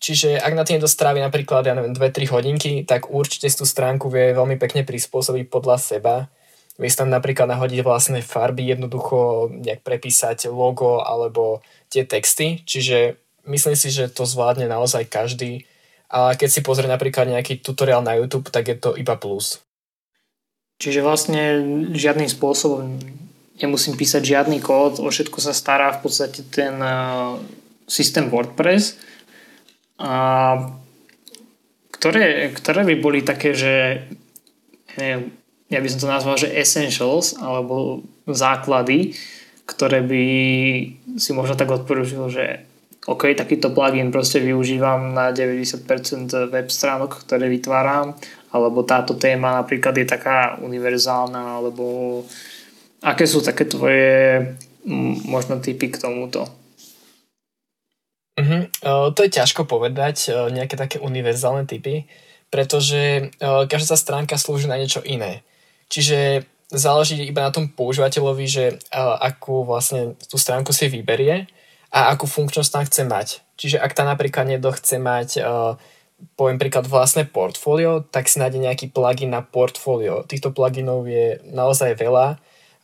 Čiže 0.00 0.40
ak 0.40 0.56
na 0.56 0.64
tým 0.64 0.80
dostrávi 0.80 1.20
napríklad, 1.20 1.68
ja 1.68 1.76
neviem, 1.76 1.92
2-3 1.92 2.32
hodinky, 2.32 2.72
tak 2.88 3.12
určite 3.12 3.52
si 3.52 3.56
tú 3.60 3.68
stránku 3.68 4.08
vie 4.08 4.32
veľmi 4.32 4.56
pekne 4.56 4.80
prispôsobiť 4.88 5.52
podľa 5.52 5.76
seba. 5.76 6.14
Vie 6.80 6.88
tam 6.88 7.12
napríklad 7.12 7.44
nahodiť 7.44 7.84
vlastné 7.84 8.24
farby, 8.24 8.72
jednoducho 8.72 9.52
nejak 9.52 9.84
prepísať 9.84 10.48
logo 10.48 11.04
alebo 11.04 11.60
tie 11.92 12.08
texty. 12.08 12.64
Čiže 12.64 13.20
myslím 13.44 13.76
si, 13.76 13.92
že 13.92 14.08
to 14.08 14.24
zvládne 14.24 14.64
naozaj 14.72 15.04
každý. 15.04 15.68
A 16.08 16.32
keď 16.32 16.48
si 16.48 16.60
pozrie 16.64 16.88
napríklad 16.88 17.28
nejaký 17.28 17.60
tutoriál 17.60 18.00
na 18.00 18.16
YouTube, 18.16 18.48
tak 18.48 18.72
je 18.72 18.80
to 18.80 18.96
iba 18.96 19.20
plus. 19.20 19.60
Čiže 20.80 21.04
vlastne 21.04 21.60
žiadnym 21.92 22.32
spôsobom 22.32 22.96
nemusím 23.60 24.00
písať 24.00 24.24
žiadny 24.24 24.64
kód, 24.64 24.96
o 25.04 25.12
všetko 25.12 25.44
sa 25.44 25.52
stará 25.52 25.92
v 25.92 26.08
podstate 26.08 26.48
ten 26.48 26.80
uh, 26.80 27.36
systém 27.84 28.32
WordPress 28.32 29.09
a 30.00 30.12
ktoré, 31.92 32.48
ktoré 32.56 32.80
by 32.88 32.94
boli 32.96 33.20
také, 33.20 33.52
že 33.52 34.08
ja 35.68 35.78
by 35.78 35.88
som 35.92 36.00
to 36.00 36.08
nazval, 36.08 36.40
že 36.40 36.48
essentials 36.50 37.36
alebo 37.36 38.00
základy, 38.24 39.12
ktoré 39.68 40.00
by 40.00 40.24
si 41.20 41.30
možno 41.36 41.54
tak 41.54 41.68
odporúčil, 41.68 42.26
že 42.32 42.64
OK, 43.08 43.32
takýto 43.32 43.72
plugin 43.72 44.12
proste 44.12 44.44
využívam 44.44 45.16
na 45.16 45.32
90% 45.32 45.84
web 46.52 46.68
stránok, 46.68 47.24
ktoré 47.24 47.48
vytváram, 47.48 48.12
alebo 48.52 48.84
táto 48.84 49.16
téma 49.16 49.56
napríklad 49.56 49.96
je 49.96 50.04
taká 50.04 50.60
univerzálna, 50.60 51.60
alebo 51.60 52.20
aké 53.00 53.24
sú 53.24 53.40
také 53.40 53.64
tvoje 53.64 54.52
možno 55.24 55.60
typy 55.64 55.88
k 55.88 55.96
tomuto? 55.96 56.59
Uh-huh. 58.40 58.62
Uh, 58.80 59.08
to 59.12 59.28
je 59.28 59.36
ťažko 59.36 59.68
povedať, 59.68 60.32
uh, 60.32 60.48
nejaké 60.48 60.80
také 60.80 60.96
univerzálne 60.96 61.68
typy, 61.68 62.08
pretože 62.48 63.28
uh, 63.38 63.68
každá 63.68 64.00
stránka 64.00 64.40
slúži 64.40 64.66
na 64.66 64.80
niečo 64.80 65.04
iné. 65.04 65.44
Čiže 65.92 66.48
záleží 66.72 67.20
iba 67.20 67.44
na 67.44 67.52
tom 67.52 67.68
používateľovi, 67.68 68.46
že 68.48 68.64
uh, 68.90 69.20
akú 69.20 69.68
vlastne 69.68 70.16
tú 70.26 70.40
stránku 70.40 70.72
si 70.72 70.88
vyberie 70.88 71.46
a 71.92 72.14
akú 72.14 72.24
funkčnosť 72.24 72.70
tam 72.72 72.84
chce 72.86 73.02
mať. 73.04 73.28
Čiže 73.60 73.76
ak 73.76 73.92
tam 73.92 74.08
napríklad 74.08 74.48
niekto 74.48 74.72
chce 74.72 74.96
mať 74.96 75.28
uh, 75.42 75.74
poviem 76.36 76.60
príklad 76.60 76.84
vlastné 76.84 77.28
portfólio, 77.28 78.04
tak 78.04 78.28
si 78.28 78.40
nájde 78.40 78.60
nejaký 78.60 78.86
plugin 78.92 79.32
na 79.32 79.40
portfólio. 79.40 80.24
Týchto 80.24 80.52
pluginov 80.52 81.08
je 81.08 81.40
naozaj 81.48 81.96
veľa 81.96 82.36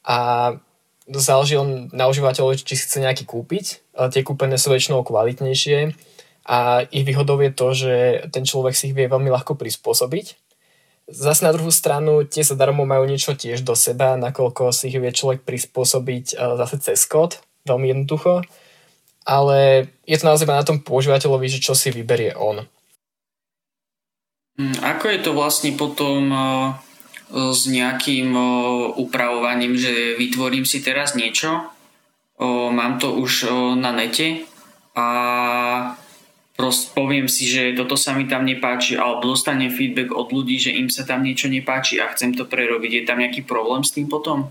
a 0.07 0.19
záleží 1.07 1.55
len 1.55 1.93
na 1.93 2.11
užívateľovi, 2.11 2.59
či 2.59 2.75
si 2.75 2.87
chce 2.89 2.99
nejaký 2.99 3.25
kúpiť. 3.29 3.86
Tie 3.97 4.23
kúpené 4.23 4.61
sú 4.61 4.69
väčšinou 4.71 5.01
kvalitnejšie 5.03 5.97
a 6.47 6.85
ich 6.93 7.05
výhodou 7.09 7.41
je 7.41 7.51
to, 7.51 7.69
že 7.73 7.95
ten 8.31 8.45
človek 8.45 8.77
si 8.77 8.93
ich 8.93 8.97
vie 8.97 9.09
veľmi 9.09 9.33
ľahko 9.33 9.57
prispôsobiť 9.57 10.47
Zase 11.07 11.47
na 11.47 11.55
druhú 11.55 11.71
stranu 11.71 12.27
tie 12.27 12.43
zadarmo 12.43 12.83
majú 12.83 13.07
niečo 13.07 13.39
tiež 13.39 13.63
do 13.63 13.79
seba, 13.79 14.19
nakoľko 14.19 14.75
si 14.75 14.91
ich 14.91 14.99
vie 14.99 15.15
človek 15.15 15.47
prispôsobiť 15.47 16.35
e, 16.35 16.37
zase 16.59 16.83
cez 16.83 17.07
kód, 17.07 17.39
veľmi 17.63 17.95
jednoducho. 17.95 18.43
Ale 19.23 19.87
je 20.03 20.17
to 20.19 20.27
naozaj 20.27 20.51
na 20.51 20.67
tom 20.67 20.83
používateľovi, 20.83 21.47
že 21.47 21.63
čo 21.63 21.79
si 21.79 21.95
vyberie 21.95 22.35
on. 22.35 22.67
Hm, 24.59 24.83
ako 24.83 25.05
je 25.07 25.21
to 25.23 25.31
vlastne 25.31 25.79
potom 25.79 26.27
e, 26.35 26.39
s 27.55 27.71
nejakým 27.71 28.35
e, 28.35 28.43
upravovaním, 28.99 29.79
že 29.79 30.19
vytvorím 30.19 30.67
si 30.67 30.83
teraz 30.83 31.15
niečo, 31.15 31.71
mám 32.45 32.99
to 33.01 33.17
už 33.17 33.49
na 33.81 33.93
nete 33.97 34.45
a 34.97 35.07
prost 36.57 36.97
poviem 36.97 37.29
si, 37.29 37.45
že 37.45 37.77
toto 37.77 38.01
sa 38.01 38.17
mi 38.17 38.25
tam 38.25 38.49
nepáči 38.49 38.97
alebo 38.97 39.37
dostanem 39.37 39.69
feedback 39.69 40.13
od 40.13 40.33
ľudí, 40.33 40.57
že 40.57 40.73
im 40.73 40.89
sa 40.89 41.05
tam 41.05 41.21
niečo 41.21 41.53
nepáči 41.53 42.01
a 42.01 42.09
chcem 42.13 42.33
to 42.33 42.49
prerobiť. 42.49 42.91
Je 42.93 43.03
tam 43.05 43.21
nejaký 43.21 43.45
problém 43.45 43.85
s 43.85 43.93
tým 43.93 44.09
potom? 44.09 44.49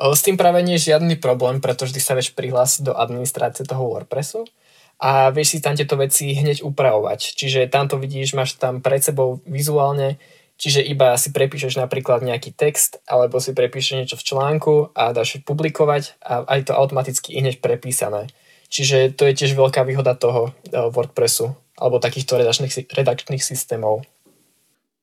S 0.00 0.24
tým 0.24 0.40
práve 0.40 0.64
nie 0.64 0.80
je 0.80 0.96
žiadny 0.96 1.20
problém, 1.20 1.60
pretože 1.60 1.92
ty 1.92 2.00
sa 2.00 2.16
vieš 2.16 2.32
prihlásiť 2.32 2.88
do 2.88 2.96
administrácie 2.96 3.68
toho 3.68 3.84
WordPressu 3.84 4.48
a 4.96 5.28
vieš 5.28 5.56
si 5.56 5.58
tam 5.60 5.76
tieto 5.76 6.00
veci 6.00 6.32
hneď 6.32 6.64
upravovať. 6.64 7.36
Čiže 7.36 7.68
tam 7.68 7.84
to 7.86 8.00
vidíš, 8.00 8.32
máš 8.32 8.56
tam 8.56 8.80
pred 8.80 9.04
sebou 9.04 9.44
vizuálne, 9.44 10.16
čiže 10.60 10.84
iba 10.84 11.16
si 11.16 11.32
prepíšeš 11.32 11.80
napríklad 11.80 12.20
nejaký 12.20 12.52
text 12.52 13.00
alebo 13.08 13.40
si 13.40 13.56
prepíšeš 13.56 13.96
niečo 13.96 14.16
v 14.20 14.26
článku 14.28 14.74
a 14.92 15.16
dáš 15.16 15.40
publikovať 15.40 16.20
a 16.20 16.44
aj 16.44 16.68
to 16.68 16.72
automaticky 16.76 17.40
hneď 17.40 17.64
prepísané. 17.64 18.28
Čiže 18.70 19.16
to 19.18 19.26
je 19.26 19.34
tiež 19.34 19.56
veľká 19.56 19.82
výhoda 19.88 20.12
toho 20.14 20.52
eh, 20.68 20.76
WordPressu 20.92 21.56
alebo 21.80 21.96
takýchto 21.96 22.36
redakčných, 22.36 22.92
redakčných 22.92 23.40
systémov. 23.40 24.04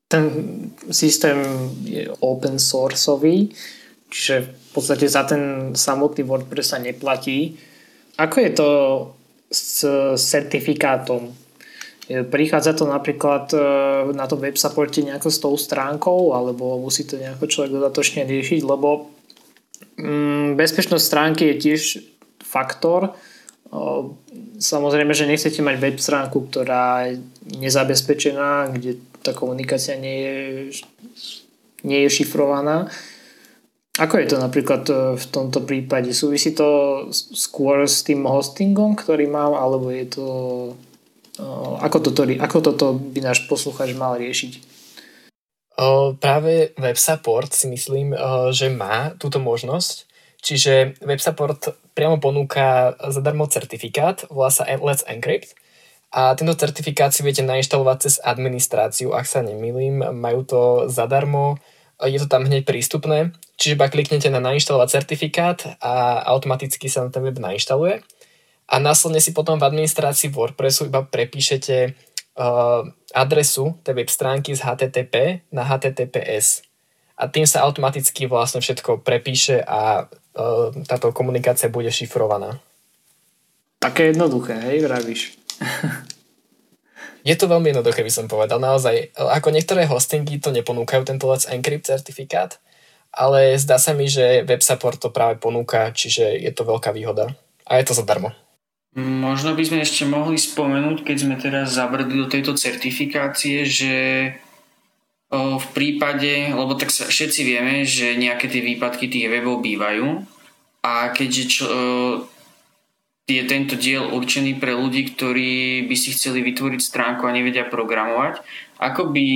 Ten 0.07 0.29
systém 0.93 1.41
je 1.83 2.07
open 2.23 2.61
sourceový, 2.61 3.51
čiže 4.07 4.35
v 4.45 4.69
podstate 4.71 5.09
za 5.09 5.27
ten 5.27 5.73
samotný 5.75 6.23
WordPress 6.23 6.71
sa 6.71 6.79
neplatí. 6.79 7.59
Ako 8.15 8.37
je 8.39 8.51
to 8.55 8.69
s 9.51 9.83
certifikátom? 10.15 11.33
Prichádza 12.07 12.71
to 12.71 12.87
napríklad 12.87 13.51
eh, 13.51 13.61
na 14.15 14.25
tom 14.27 14.39
web 14.39 14.55
supporte 14.55 15.03
nejako 15.03 15.27
s 15.27 15.39
tou 15.43 15.53
stránkou 15.59 16.31
alebo 16.31 16.79
musí 16.79 17.03
to 17.03 17.19
nejako 17.19 17.51
človek 17.51 17.71
dodatočne 17.75 18.23
riešiť, 18.23 18.61
lebo 18.63 19.11
mm, 19.99 20.55
bezpečnosť 20.55 21.03
stránky 21.03 21.43
je 21.51 21.55
tiež 21.59 21.81
faktor, 22.43 23.11
Samozrejme, 24.57 25.13
že 25.13 25.29
nechcete 25.29 25.61
mať 25.61 25.75
web 25.77 25.97
stránku, 25.99 26.49
ktorá 26.49 27.11
je 27.11 27.21
nezabezpečená, 27.61 28.73
kde 28.73 28.97
tá 29.21 29.35
komunikácia 29.35 29.99
nie 29.99 30.17
je, 30.23 30.37
nie 31.83 31.99
je 32.07 32.09
šifrovaná. 32.09 32.87
Ako 33.97 34.21
je 34.21 34.27
to 34.29 34.37
napríklad 34.37 34.83
e, 34.89 34.93
v 35.17 35.25
tomto 35.33 35.65
prípade? 35.65 36.13
Súvisí 36.13 36.53
to 36.53 37.09
skôr 37.13 37.89
s 37.89 38.05
tým 38.05 38.29
hostingom, 38.29 38.93
ktorý 38.93 39.25
mám, 39.25 39.57
alebo 39.57 39.89
je 39.89 40.05
to... 40.05 40.25
E, 41.37 41.43
ako 41.85 41.97
toto, 42.01 42.25
ako 42.25 42.57
toto 42.59 42.85
by 42.97 43.19
náš 43.21 43.45
posluchač 43.45 43.93
mal 43.93 44.17
riešiť? 44.17 44.75
práve 46.17 46.73
web 46.81 46.97
support 46.97 47.53
si 47.53 47.69
myslím, 47.69 48.09
že 48.49 48.65
má 48.73 49.13
túto 49.21 49.37
možnosť 49.37 50.09
Čiže 50.41 51.01
WebSupport 51.01 51.75
priamo 51.97 52.21
ponúka 52.21 52.93
zadarmo 53.09 53.49
certifikát, 53.49 54.23
volá 54.29 54.53
sa 54.53 54.69
Let's 54.69 55.03
Encrypt. 55.09 55.57
A 56.13 56.31
tento 56.39 56.55
certifikát 56.55 57.11
si 57.11 57.19
viete 57.19 57.43
nainštalovať 57.43 57.97
cez 57.99 58.15
administráciu, 58.23 59.11
ak 59.11 59.27
sa 59.27 59.43
nemýlim. 59.43 59.99
Majú 59.99 60.39
to 60.47 60.61
zadarmo, 60.87 61.59
je 61.99 62.15
to 62.15 62.31
tam 62.31 62.47
hneď 62.47 62.63
prístupné. 62.63 63.35
Čiže 63.59 63.75
iba 63.75 63.91
kliknete 63.91 64.31
na 64.31 64.39
nainštalovať 64.39 64.87
certifikát 64.87 65.59
a 65.83 66.23
automaticky 66.31 66.87
sa 66.87 67.03
na 67.03 67.11
ten 67.11 67.27
web 67.27 67.35
nainštaluje. 67.35 68.05
A 68.67 68.83
následne 68.83 69.23
si 69.23 69.31
potom 69.31 69.55
v 69.55 69.67
administrácii 69.67 70.27
WordPressu 70.31 70.91
iba 70.91 71.03
prepíšete 71.07 71.95
uh, 72.35 72.83
adresu 73.15 73.79
tej 73.83 73.93
web 73.95 74.09
stránky 74.11 74.51
z 74.51 74.61
HTTP 74.63 75.47
na 75.55 75.63
HTTPS. 75.63 76.67
A 77.17 77.31
tým 77.31 77.47
sa 77.47 77.65
automaticky 77.65 78.27
vlastne 78.27 78.59
všetko 78.59 79.01
prepíše 79.01 79.63
a 79.63 80.05
uh, 80.05 80.69
táto 80.85 81.15
komunikácia 81.15 81.71
bude 81.71 81.89
šifrovaná. 81.89 82.59
Také 83.79 84.11
jednoduché, 84.11 84.59
hej, 84.59 84.83
vravíš? 84.83 85.21
Je 87.27 87.35
to 87.35 87.51
veľmi 87.51 87.75
jednoduché, 87.75 88.07
by 88.07 88.13
som 88.13 88.31
povedal. 88.31 88.55
Naozaj, 88.55 89.11
ako 89.19 89.51
niektoré 89.51 89.83
hostingy 89.83 90.39
to 90.39 90.47
neponúkajú, 90.55 91.03
tento 91.03 91.27
Let's 91.27 91.43
Encrypt 91.43 91.83
certifikát, 91.83 92.55
ale 93.11 93.59
zdá 93.59 93.75
sa 93.75 93.91
mi, 93.91 94.07
že 94.07 94.47
web 94.47 94.63
support 94.63 94.95
to 94.95 95.11
práve 95.11 95.35
ponúka, 95.35 95.91
čiže 95.91 96.23
je 96.39 96.51
to 96.55 96.63
veľká 96.63 96.95
výhoda. 96.95 97.35
A 97.67 97.83
je 97.83 97.91
to 97.91 97.99
zadarmo. 97.99 98.31
Možno 98.97 99.53
by 99.53 99.61
sme 99.61 99.85
ešte 99.85 100.09
mohli 100.09 100.41
spomenúť, 100.41 101.05
keď 101.05 101.17
sme 101.21 101.35
teraz 101.37 101.77
zabrdli 101.77 102.17
do 102.17 102.25
tejto 102.25 102.57
certifikácie, 102.57 103.61
že 103.61 103.93
v 105.37 105.67
prípade, 105.75 106.49
lebo 106.49 106.73
tak 106.73 106.89
sa, 106.89 107.05
všetci 107.05 107.41
vieme, 107.45 107.85
že 107.85 108.17
nejaké 108.17 108.49
tie 108.49 108.63
výpadky 108.63 109.05
tých 109.05 109.29
webov 109.29 109.61
bývajú 109.61 110.23
a 110.81 111.11
keďže 111.11 111.43
čo, 111.45 111.65
je 113.27 113.43
tento 113.43 113.75
diel 113.75 114.07
určený 114.07 114.55
pre 114.55 114.71
ľudí, 114.71 115.13
ktorí 115.13 115.83
by 115.85 115.95
si 115.99 116.15
chceli 116.15 116.39
vytvoriť 116.47 116.79
stránku 116.79 117.27
a 117.27 117.35
nevedia 117.35 117.67
programovať, 117.67 118.39
ako 118.79 119.11
by 119.11 119.27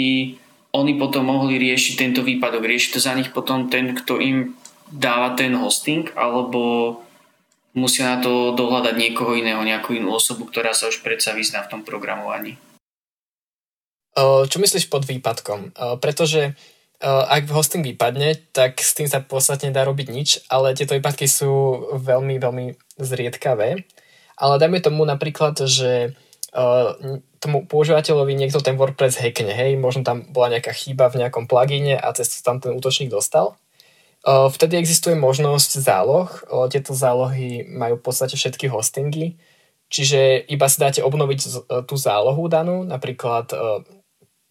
oni 0.72 0.94
potom 0.96 1.28
mohli 1.28 1.60
riešiť 1.60 2.00
tento 2.00 2.24
výpadok? 2.24 2.64
Rieši 2.64 2.96
to 2.96 3.00
za 3.04 3.12
nich 3.12 3.36
potom 3.36 3.68
ten, 3.68 3.92
kto 3.92 4.16
im 4.24 4.56
dáva 4.88 5.36
ten 5.36 5.52
hosting, 5.60 6.08
alebo 6.16 7.04
musia 7.72 8.16
na 8.16 8.18
to 8.20 8.52
dohľadať 8.56 8.96
niekoho 9.00 9.36
iného, 9.38 9.64
nejakú 9.64 9.96
inú 9.96 10.16
osobu, 10.16 10.48
ktorá 10.48 10.76
sa 10.76 10.92
už 10.92 11.04
predsa 11.04 11.32
vyzná 11.32 11.64
v 11.64 11.72
tom 11.72 11.82
programovaní? 11.88 12.60
Čo 14.18 14.58
myslíš 14.60 14.92
pod 14.92 15.08
výpadkom? 15.08 15.72
Pretože 16.04 16.60
ak 17.02 17.48
hosting 17.50 17.82
vypadne, 17.82 18.36
tak 18.52 18.84
s 18.84 18.92
tým 18.94 19.08
sa 19.08 19.24
v 19.24 19.32
podstate 19.32 19.72
nedá 19.72 19.88
robiť 19.88 20.08
nič, 20.12 20.30
ale 20.52 20.76
tieto 20.76 20.94
výpadky 20.94 21.26
sú 21.26 21.50
veľmi, 21.96 22.38
veľmi 22.38 22.66
zriedkavé. 23.00 23.88
Ale 24.36 24.54
dajme 24.60 24.84
tomu 24.84 25.08
napríklad, 25.08 25.64
že 25.66 26.14
tomu 27.42 27.66
používateľovi 27.66 28.36
niekto 28.36 28.60
ten 28.60 28.76
WordPress 28.76 29.18
hackne, 29.18 29.56
hej, 29.56 29.80
možno 29.80 30.04
tam 30.04 30.28
bola 30.30 30.60
nejaká 30.60 30.76
chyba 30.76 31.08
v 31.08 31.24
nejakom 31.24 31.48
plugine 31.48 31.96
a 31.96 32.12
cez 32.14 32.30
to 32.30 32.44
tam 32.44 32.60
ten 32.60 32.76
útočník 32.76 33.08
dostal. 33.08 33.58
Vtedy 34.28 34.78
existuje 34.78 35.18
možnosť 35.18 35.82
záloh. 35.82 36.30
Tieto 36.70 36.94
zálohy 36.94 37.66
majú 37.66 37.98
v 37.98 38.06
podstate 38.06 38.38
všetky 38.38 38.70
hostingy, 38.70 39.42
čiže 39.90 40.46
iba 40.46 40.70
si 40.70 40.78
dáte 40.78 41.02
obnoviť 41.02 41.40
tú 41.90 41.96
zálohu 41.98 42.46
danú, 42.46 42.86
napríklad 42.86 43.50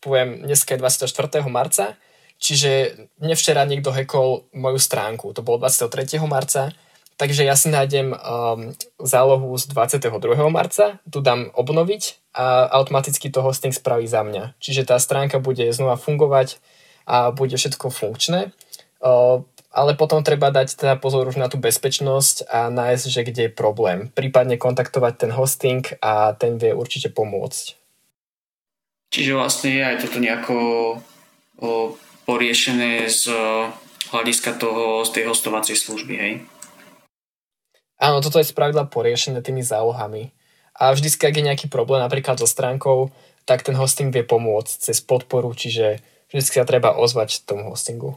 poviem, 0.00 0.42
dneska 0.42 0.74
je 0.74 0.80
24. 0.80 1.44
marca, 1.46 1.94
čiže 2.40 2.96
mne 3.20 3.36
včera 3.36 3.62
niekto 3.68 3.92
hekol 3.92 4.48
moju 4.56 4.80
stránku, 4.80 5.36
to 5.36 5.44
bolo 5.44 5.60
23. 5.60 6.16
marca, 6.24 6.72
takže 7.20 7.44
ja 7.44 7.52
si 7.54 7.68
nájdem 7.68 8.16
um, 8.16 8.72
zálohu 8.96 9.52
z 9.60 9.68
22. 9.68 10.08
marca, 10.48 10.98
tu 11.04 11.20
dám 11.20 11.52
obnoviť 11.52 12.32
a 12.32 12.72
automaticky 12.80 13.28
to 13.28 13.44
hosting 13.44 13.76
spraví 13.76 14.08
za 14.08 14.24
mňa. 14.24 14.56
Čiže 14.56 14.88
tá 14.88 14.96
stránka 14.96 15.36
bude 15.36 15.68
znova 15.68 16.00
fungovať 16.00 16.56
a 17.04 17.28
bude 17.28 17.60
všetko 17.60 17.92
funkčné. 17.92 18.56
Uh, 19.00 19.44
ale 19.70 19.94
potom 19.94 20.26
treba 20.26 20.50
dať 20.50 20.74
teda 20.74 20.94
pozor 20.98 21.30
už 21.30 21.38
na 21.38 21.46
tú 21.46 21.54
bezpečnosť 21.54 22.50
a 22.50 22.68
nájsť, 22.74 23.04
že 23.06 23.22
kde 23.22 23.42
je 23.46 23.52
problém. 23.54 24.10
Prípadne 24.10 24.58
kontaktovať 24.58 25.14
ten 25.26 25.30
hosting 25.30 25.86
a 26.02 26.34
ten 26.34 26.58
vie 26.58 26.74
určite 26.74 27.14
pomôcť. 27.14 27.78
Čiže 29.10 29.32
vlastne 29.34 29.70
je 29.74 29.82
aj 29.82 29.96
toto 30.06 30.18
nejako 30.18 30.56
o, 31.58 31.98
poriešené 32.26 33.10
z 33.10 33.30
hľadiska 34.10 34.58
toho, 34.58 35.06
z 35.06 35.10
tej 35.14 35.24
hostovacej 35.30 35.76
služby, 35.78 36.14
hej? 36.18 36.32
Áno, 37.98 38.22
toto 38.22 38.38
je 38.42 38.50
spravidla 38.50 38.90
poriešené 38.90 39.42
tými 39.42 39.62
zálohami. 39.62 40.34
A 40.78 40.94
vždycky, 40.94 41.26
ak 41.26 41.36
je 41.36 41.46
nejaký 41.46 41.66
problém 41.68 42.00
napríklad 42.00 42.38
so 42.38 42.48
stránkou, 42.48 43.12
tak 43.44 43.66
ten 43.66 43.74
hosting 43.74 44.14
vie 44.14 44.22
pomôcť 44.22 44.90
cez 44.90 45.02
podporu, 45.02 45.52
čiže 45.52 46.00
vždy 46.30 46.40
sa 46.40 46.64
treba 46.66 46.94
ozvať 46.96 47.44
tomu 47.44 47.70
hostingu. 47.70 48.16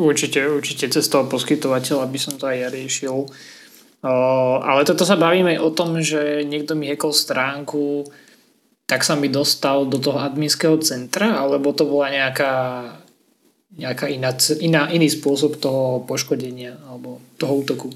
Určite, 0.00 0.40
určite 0.48 0.88
cez 0.88 1.04
toho 1.08 1.28
poskytovateľa 1.28 2.04
by 2.08 2.18
som 2.18 2.34
to 2.40 2.48
aj 2.48 2.56
ja 2.56 2.68
riešil. 2.72 3.28
Uh, 4.02 4.58
ale 4.66 4.82
toto 4.82 5.06
sa 5.06 5.14
bavíme 5.14 5.60
o 5.62 5.70
tom, 5.70 6.02
že 6.02 6.42
niekto 6.42 6.74
mi 6.74 6.90
hekol 6.90 7.14
stránku, 7.14 8.08
tak 8.88 9.06
sa 9.06 9.14
mi 9.14 9.30
dostal 9.30 9.86
do 9.86 9.96
toho 10.02 10.18
adminského 10.18 10.74
centra, 10.82 11.38
alebo 11.38 11.70
to 11.70 11.86
bola 11.86 12.10
nejaká, 12.10 12.52
nejaká 13.78 14.10
iná, 14.10 14.34
iná, 14.58 14.82
iný 14.90 15.06
spôsob 15.06 15.62
toho 15.62 16.02
poškodenia 16.02 16.82
alebo 16.90 17.22
toho 17.38 17.62
útoku? 17.62 17.88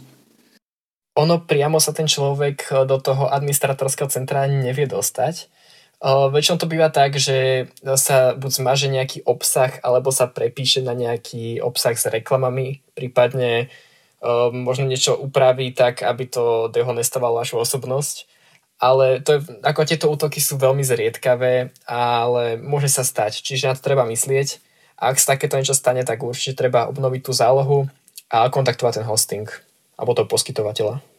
Ono 1.17 1.43
priamo 1.43 1.81
sa 1.81 1.97
ten 1.97 2.07
človek 2.07 2.87
do 2.87 3.01
toho 3.01 3.27
administratorského 3.33 4.07
centra 4.13 4.47
nevie 4.47 4.87
dostať. 4.87 5.49
Uh, 5.97 6.29
väčšinou 6.29 6.61
to 6.61 6.69
býva 6.69 6.93
tak, 6.93 7.17
že 7.17 7.69
sa 7.97 8.37
buď 8.37 8.51
zmaže 8.53 8.87
nejaký 8.93 9.25
obsah, 9.25 9.81
alebo 9.81 10.13
sa 10.13 10.29
prepíše 10.29 10.85
na 10.85 10.93
nejaký 10.93 11.65
obsah 11.65 11.97
s 11.97 12.05
reklamami, 12.05 12.85
prípadne 12.93 13.73
uh, 14.21 14.53
možno 14.53 14.85
niečo 14.85 15.17
upraví 15.17 15.73
tak, 15.73 16.05
aby 16.05 16.29
to 16.29 16.69
dehonestovalo 16.69 17.41
vašu 17.41 17.57
osobnosť. 17.57 18.29
Ale 18.77 19.25
to 19.25 19.41
je, 19.41 19.65
ako 19.65 19.89
tieto 19.89 20.13
útoky 20.13 20.37
sú 20.37 20.61
veľmi 20.61 20.85
zriedkavé, 20.85 21.73
ale 21.89 22.61
môže 22.61 22.93
sa 22.93 23.01
stať, 23.01 23.41
čiže 23.41 23.73
na 23.73 23.75
to 23.75 23.81
treba 23.81 24.05
myslieť. 24.05 24.61
A 25.01 25.13
ak 25.13 25.17
sa 25.17 25.33
takéto 25.33 25.57
niečo 25.57 25.73
stane, 25.73 26.05
tak 26.05 26.21
určite 26.21 26.61
treba 26.61 26.85
obnoviť 26.93 27.21
tú 27.25 27.33
zálohu 27.33 27.89
a 28.29 28.53
kontaktovať 28.53 29.01
ten 29.01 29.09
hosting 29.09 29.49
alebo 29.97 30.13
toho 30.13 30.29
poskytovateľa. 30.29 31.16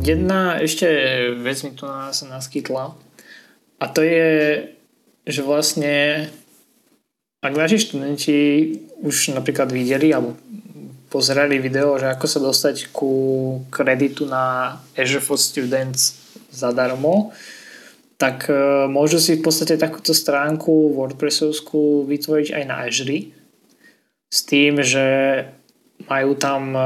Jedna 0.00 0.56
ešte 0.56 0.88
vec 1.44 1.60
mi 1.60 1.76
tu 1.76 1.84
sa 1.84 2.24
naskytla. 2.24 2.96
A 3.80 3.84
to 3.92 4.00
je, 4.00 4.28
že 5.28 5.44
vlastne 5.44 6.24
ak 7.40 7.52
naši 7.56 7.80
študenti 7.80 8.36
už 9.00 9.36
napríklad 9.36 9.72
videli 9.72 10.12
alebo 10.12 10.36
pozerali 11.08 11.60
video, 11.60 11.96
že 12.00 12.12
ako 12.12 12.26
sa 12.28 12.40
dostať 12.40 12.92
ku 12.92 13.12
kreditu 13.68 14.24
na 14.24 14.76
Azure 14.96 15.24
for 15.24 15.36
Students 15.36 16.16
zadarmo, 16.52 17.32
tak 18.20 18.52
e, 18.52 18.86
môžu 18.86 19.16
si 19.16 19.40
v 19.40 19.44
podstate 19.44 19.80
takúto 19.80 20.12
stránku 20.12 20.96
WordPressovskú 20.96 22.04
vytvoriť 22.04 22.48
aj 22.52 22.64
na 22.68 22.84
Azure 22.84 23.32
s 24.28 24.38
tým, 24.44 24.84
že 24.84 25.04
majú 26.04 26.36
tam 26.36 26.62
e, 26.76 26.82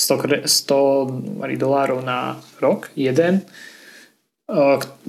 100, 0.00 0.48
100 0.48 1.44
dolárov 1.60 2.00
na 2.00 2.40
rok, 2.56 2.88
jeden. 2.96 3.44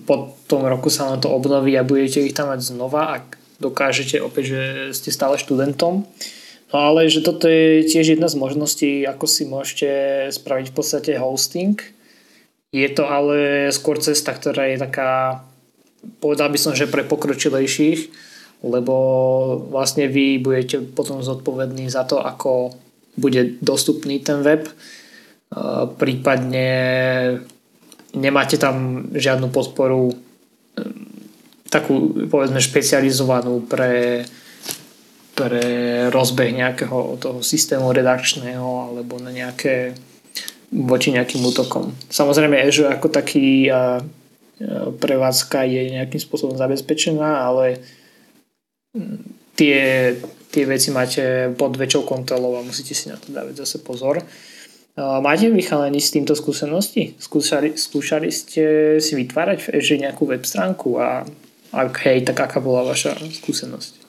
Po 0.06 0.16
tom 0.52 0.68
roku 0.68 0.92
sa 0.92 1.08
vám 1.08 1.24
to 1.24 1.32
obnoví 1.32 1.80
a 1.80 1.88
budete 1.88 2.28
ich 2.28 2.36
tam 2.36 2.52
mať 2.52 2.76
znova, 2.76 3.16
ak 3.16 3.40
dokážete 3.64 4.20
opäť, 4.20 4.52
že 4.52 4.62
ste 4.92 5.10
stále 5.16 5.40
študentom. 5.40 6.04
No 6.72 6.76
ale 6.76 7.08
že 7.08 7.24
toto 7.24 7.48
je 7.48 7.88
tiež 7.88 8.16
jedna 8.20 8.28
z 8.28 8.36
možností, 8.36 9.08
ako 9.08 9.26
si 9.28 9.48
môžete 9.48 9.90
spraviť 10.36 10.72
v 10.72 10.76
podstate 10.76 11.12
hosting. 11.16 11.80
Je 12.72 12.88
to 12.92 13.08
ale 13.08 13.68
skôr 13.76 14.00
cesta, 14.00 14.32
ktorá 14.32 14.72
je 14.72 14.78
taká, 14.80 15.44
povedal 16.24 16.48
by 16.48 16.60
som, 16.60 16.72
že 16.72 16.88
pre 16.88 17.04
pokročilejších, 17.04 18.12
lebo 18.64 18.96
vlastne 19.68 20.08
vy 20.08 20.40
budete 20.40 20.80
potom 20.96 21.20
zodpovední 21.20 21.92
za 21.92 22.08
to, 22.08 22.24
ako 22.24 22.72
bude 23.22 23.62
dostupný 23.62 24.18
ten 24.26 24.42
web. 24.42 24.66
Prípadne 26.02 26.70
nemáte 28.18 28.58
tam 28.58 29.08
žiadnu 29.14 29.54
podporu 29.54 30.10
takú 31.72 32.28
povedzme 32.28 32.60
špecializovanú 32.60 33.64
pre, 33.64 34.28
pre 35.38 35.64
rozbeh 36.12 36.52
nejakého 36.52 37.16
toho 37.22 37.40
systému 37.40 37.96
redakčného 37.96 38.92
alebo 38.92 39.22
na 39.24 39.32
nejaké 39.32 39.96
voči 40.72 41.16
nejakým 41.16 41.40
útokom. 41.44 41.96
Samozrejme 42.12 42.60
Azure 42.60 42.92
ako 42.92 43.08
taký 43.08 43.72
prevádzka 45.00 45.68
je 45.68 45.96
nejakým 46.00 46.20
spôsobom 46.20 46.56
zabezpečená, 46.56 47.48
ale 47.48 47.80
tie 49.56 49.80
tie 50.52 50.68
veci 50.68 50.92
máte 50.92 51.56
pod 51.56 51.80
väčšou 51.80 52.04
kontrolou 52.04 52.60
a 52.60 52.66
musíte 52.68 52.92
si 52.92 53.08
na 53.08 53.16
to 53.16 53.32
dávať 53.32 53.64
zase 53.64 53.80
pozor. 53.82 54.20
Máte 55.00 55.48
vy 55.48 55.64
chalani 55.64 56.04
s 56.04 56.12
týmto 56.12 56.36
skúsenosti? 56.36 57.16
Skúšali, 57.16 57.80
skúšali 57.80 58.28
ste 58.28 58.64
si 59.00 59.16
vytvárať 59.16 59.58
v 59.64 59.72
Azure 59.80 60.04
nejakú 60.04 60.28
web 60.28 60.44
stránku 60.44 61.00
a 61.00 61.24
ak 61.72 62.04
hej, 62.04 62.28
tak 62.28 62.44
aká 62.44 62.60
bola 62.60 62.84
vaša 62.84 63.16
skúsenosť? 63.16 64.04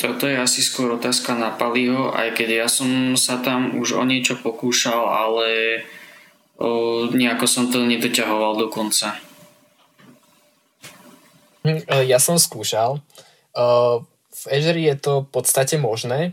Toto 0.00 0.24
je 0.24 0.40
asi 0.40 0.64
skôr 0.64 0.96
otázka 0.96 1.36
na 1.36 1.52
Paliho, 1.52 2.08
aj 2.16 2.32
keď 2.32 2.64
ja 2.64 2.68
som 2.72 3.12
sa 3.20 3.36
tam 3.44 3.76
už 3.76 4.00
o 4.00 4.04
niečo 4.08 4.40
pokúšal, 4.40 4.96
ale 4.96 5.48
o, 6.56 7.04
nejako 7.12 7.44
som 7.44 7.68
to 7.68 7.84
nedoťahoval 7.84 8.56
do 8.56 8.72
konca. 8.72 9.20
Hm, 11.68 11.84
e, 11.84 12.08
ja 12.08 12.16
som 12.16 12.40
skúšal. 12.40 13.04
Uh, 13.52 14.00
v 14.40 14.44
Azure 14.48 14.80
je 14.80 14.96
to 14.96 15.12
v 15.24 15.28
podstate 15.28 15.76
možné, 15.76 16.32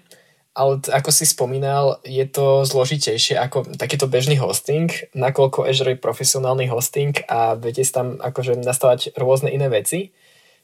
ale 0.57 0.81
ako 0.89 1.13
si 1.13 1.29
spomínal, 1.29 2.01
je 2.01 2.25
to 2.25 2.65
zložitejšie 2.65 3.37
ako 3.37 3.77
takýto 3.77 4.09
bežný 4.09 4.41
hosting, 4.41 4.89
nakoľko 5.13 5.69
Azure 5.69 5.93
je 5.93 6.01
profesionálny 6.01 6.65
hosting 6.71 7.13
a 7.29 7.53
viete 7.53 7.85
tam 7.85 8.17
akože 8.17 8.57
nastavať 8.57 9.13
rôzne 9.13 9.53
iné 9.53 9.69
veci. 9.69 10.15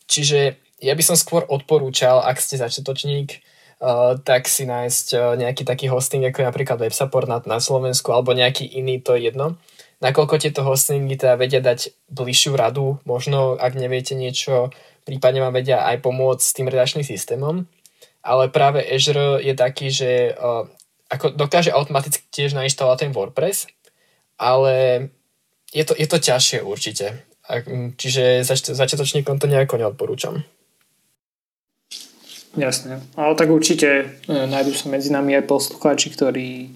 Čiže 0.10 0.58
ja 0.82 0.94
by 0.98 1.04
som 1.06 1.16
skôr 1.16 1.46
odporúčal, 1.46 2.26
ak 2.26 2.42
ste 2.42 2.58
začiatočník, 2.60 3.44
Uh, 3.84 4.16
tak 4.16 4.48
si 4.48 4.64
nájsť 4.64 5.08
uh, 5.12 5.36
nejaký 5.36 5.68
taký 5.68 5.92
hosting, 5.92 6.24
ako 6.24 6.40
je 6.40 6.48
napríklad 6.48 6.80
WebSupport 6.80 7.28
na, 7.28 7.44
na 7.44 7.60
Slovensku, 7.60 8.16
alebo 8.16 8.32
nejaký 8.32 8.64
iný, 8.64 9.04
to 9.04 9.20
je 9.20 9.28
jedno. 9.28 9.60
Nakoľko 10.00 10.40
tieto 10.40 10.64
hostingy 10.64 11.20
teda 11.20 11.36
vedia 11.36 11.60
dať 11.60 11.92
bližšiu 12.08 12.56
radu, 12.56 13.04
možno 13.04 13.60
ak 13.60 13.76
neviete 13.76 14.16
niečo 14.16 14.72
prípadne 15.04 15.44
vám 15.44 15.54
vedia 15.54 15.84
aj 15.84 16.02
pomôcť 16.04 16.44
s 16.44 16.56
tým 16.56 16.68
redačným 16.68 17.06
systémom, 17.06 17.68
ale 18.24 18.50
práve 18.50 18.84
Azure 18.84 19.44
je 19.44 19.54
taký, 19.54 19.92
že 19.92 20.32
uh, 20.34 20.68
ako 21.12 21.36
dokáže 21.38 21.70
automaticky 21.70 22.24
tiež 22.32 22.58
nainštalovať 22.58 22.98
ten 23.06 23.12
WordPress, 23.12 23.70
ale 24.40 25.08
je 25.70 25.84
to, 25.86 25.94
je 25.94 26.08
to 26.10 26.18
ťažšie 26.18 26.60
určite. 26.66 27.22
Čiže 28.00 28.48
zač- 28.48 28.72
začiatočníkom 28.72 29.38
to 29.38 29.52
nejako 29.52 29.76
neodporúčam. 29.78 30.42
Jasne. 32.54 33.02
Ale 33.18 33.34
tak 33.34 33.50
určite 33.50 34.14
e, 34.30 34.30
nájdú 34.30 34.78
sa 34.78 34.86
medzi 34.94 35.10
nami 35.10 35.34
aj 35.42 35.50
poslucháči, 35.50 36.14
ktorí 36.14 36.70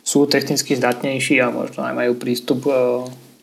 sú 0.00 0.24
technicky 0.24 0.72
zdatnejší 0.72 1.44
a 1.44 1.52
možno 1.52 1.84
aj 1.84 1.92
majú 1.92 2.16
prístup 2.16 2.64
e, 2.64 2.72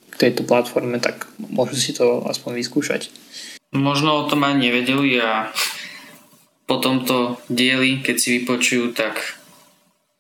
k 0.09 0.15
tejto 0.17 0.41
platforme, 0.41 0.97
tak 0.97 1.29
môžu 1.37 1.77
si 1.77 1.93
to 1.93 2.25
aspoň 2.25 2.57
vyskúšať. 2.57 3.13
Možno 3.71 4.19
o 4.19 4.27
tom 4.27 4.43
ani 4.43 4.67
nevedeli 4.67 5.15
a 5.23 5.47
po 6.67 6.75
tomto 6.83 7.39
dieli, 7.47 8.03
keď 8.03 8.15
si 8.19 8.39
vypočujú, 8.39 8.91
tak 8.91 9.39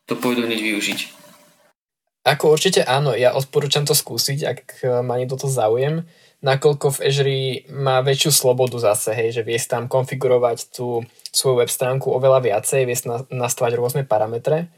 to 0.07 0.15
pôjdu 0.15 0.47
hneď 0.47 0.59
využiť. 0.59 0.99
Ako 2.23 2.55
určite 2.55 2.85
áno, 2.87 3.11
ja 3.11 3.35
odporúčam 3.35 3.83
to 3.83 3.91
skúsiť, 3.91 4.39
ak 4.45 4.59
má 5.03 5.19
niekto 5.19 5.35
to 5.35 5.47
záujem, 5.51 6.07
nakoľko 6.39 6.95
v 6.95 7.01
Azure 7.01 7.39
má 7.73 7.99
väčšiu 8.05 8.31
slobodu 8.31 8.77
zase, 8.77 9.11
hej, 9.11 9.35
že 9.35 9.43
vie 9.43 9.57
tam 9.59 9.91
konfigurovať 9.91 10.71
tú 10.71 11.03
svoju 11.33 11.65
web 11.65 11.71
stránku 11.71 12.07
oveľa 12.13 12.45
viacej, 12.45 12.87
vie 12.87 12.97
nastavať 13.33 13.73
rôzne 13.75 14.03
parametre, 14.05 14.69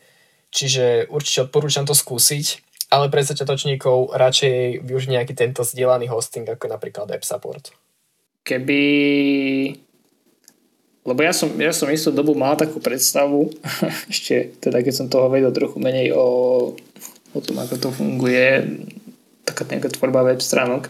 čiže 0.55 1.11
určite 1.11 1.45
odporúčam 1.51 1.83
to 1.83 1.93
skúsiť, 1.93 2.63
ale 2.89 3.11
pre 3.11 3.21
začiatočníkov 3.21 4.15
radšej 4.15 4.81
využiť 4.81 5.09
nejaký 5.11 5.33
tento 5.35 5.67
zdieľaný 5.67 6.07
hosting, 6.09 6.47
ako 6.47 6.71
napríklad 6.71 7.11
Web 7.11 7.27
Support 7.27 7.82
keby 8.43 8.83
lebo 11.03 11.19
ja 11.19 11.35
som, 11.35 11.51
ja 11.59 11.75
som 11.75 11.91
istú 11.91 12.15
dobu 12.15 12.31
mal 12.31 12.55
takú 12.55 12.79
predstavu, 12.79 13.51
ešte 14.13 14.55
teda 14.63 14.79
keď 14.79 14.93
som 14.95 15.11
toho 15.11 15.27
vedel 15.27 15.51
trochu 15.51 15.75
menej 15.83 16.15
o, 16.15 16.27
o 17.35 17.39
tom, 17.43 17.59
ako 17.59 17.75
to 17.75 17.89
funguje, 17.91 18.79
taká 19.43 19.67
nejaká 19.67 19.91
tvorba 19.91 20.23
web 20.23 20.39
stránok, 20.39 20.87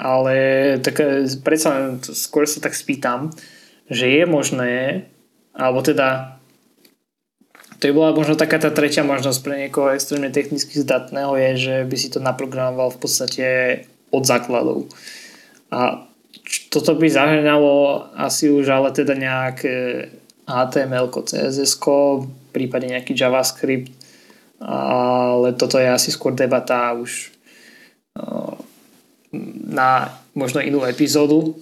ale 0.00 0.36
tak 0.80 0.96
predsa 1.44 2.00
skôr 2.00 2.48
sa 2.48 2.64
tak 2.64 2.72
spýtam, 2.72 3.28
že 3.92 4.08
je 4.08 4.24
možné, 4.24 5.04
alebo 5.52 5.84
teda 5.84 6.40
to 7.76 7.90
by 7.90 7.98
bola 7.98 8.16
možno 8.16 8.38
taká 8.38 8.56
tá 8.56 8.72
tretia 8.72 9.04
možnosť 9.04 9.38
pre 9.44 9.54
niekoho 9.66 9.92
extrémne 9.92 10.32
technicky 10.32 10.80
zdatného 10.80 11.34
je, 11.36 11.50
že 11.58 11.74
by 11.84 11.96
si 11.98 12.08
to 12.08 12.22
naprogramoval 12.22 12.94
v 12.94 13.00
podstate 13.02 13.46
od 14.14 14.22
základov. 14.24 14.88
A 15.68 16.06
toto 16.72 16.96
by 16.96 17.06
zahrňalo 17.08 17.72
asi 18.16 18.48
už 18.48 18.68
ale 18.68 18.90
teda 18.92 19.12
nejaké 19.14 20.08
HTML, 20.48 21.12
CSS, 21.12 21.78
prípadne 22.50 22.98
nejaký 22.98 23.14
JavaScript 23.14 24.02
ale 24.62 25.58
toto 25.58 25.82
je 25.82 25.90
asi 25.90 26.14
skôr 26.14 26.30
debata 26.30 26.94
už 26.94 27.34
na 29.66 30.14
možno 30.38 30.62
inú 30.62 30.86
epizódu, 30.86 31.58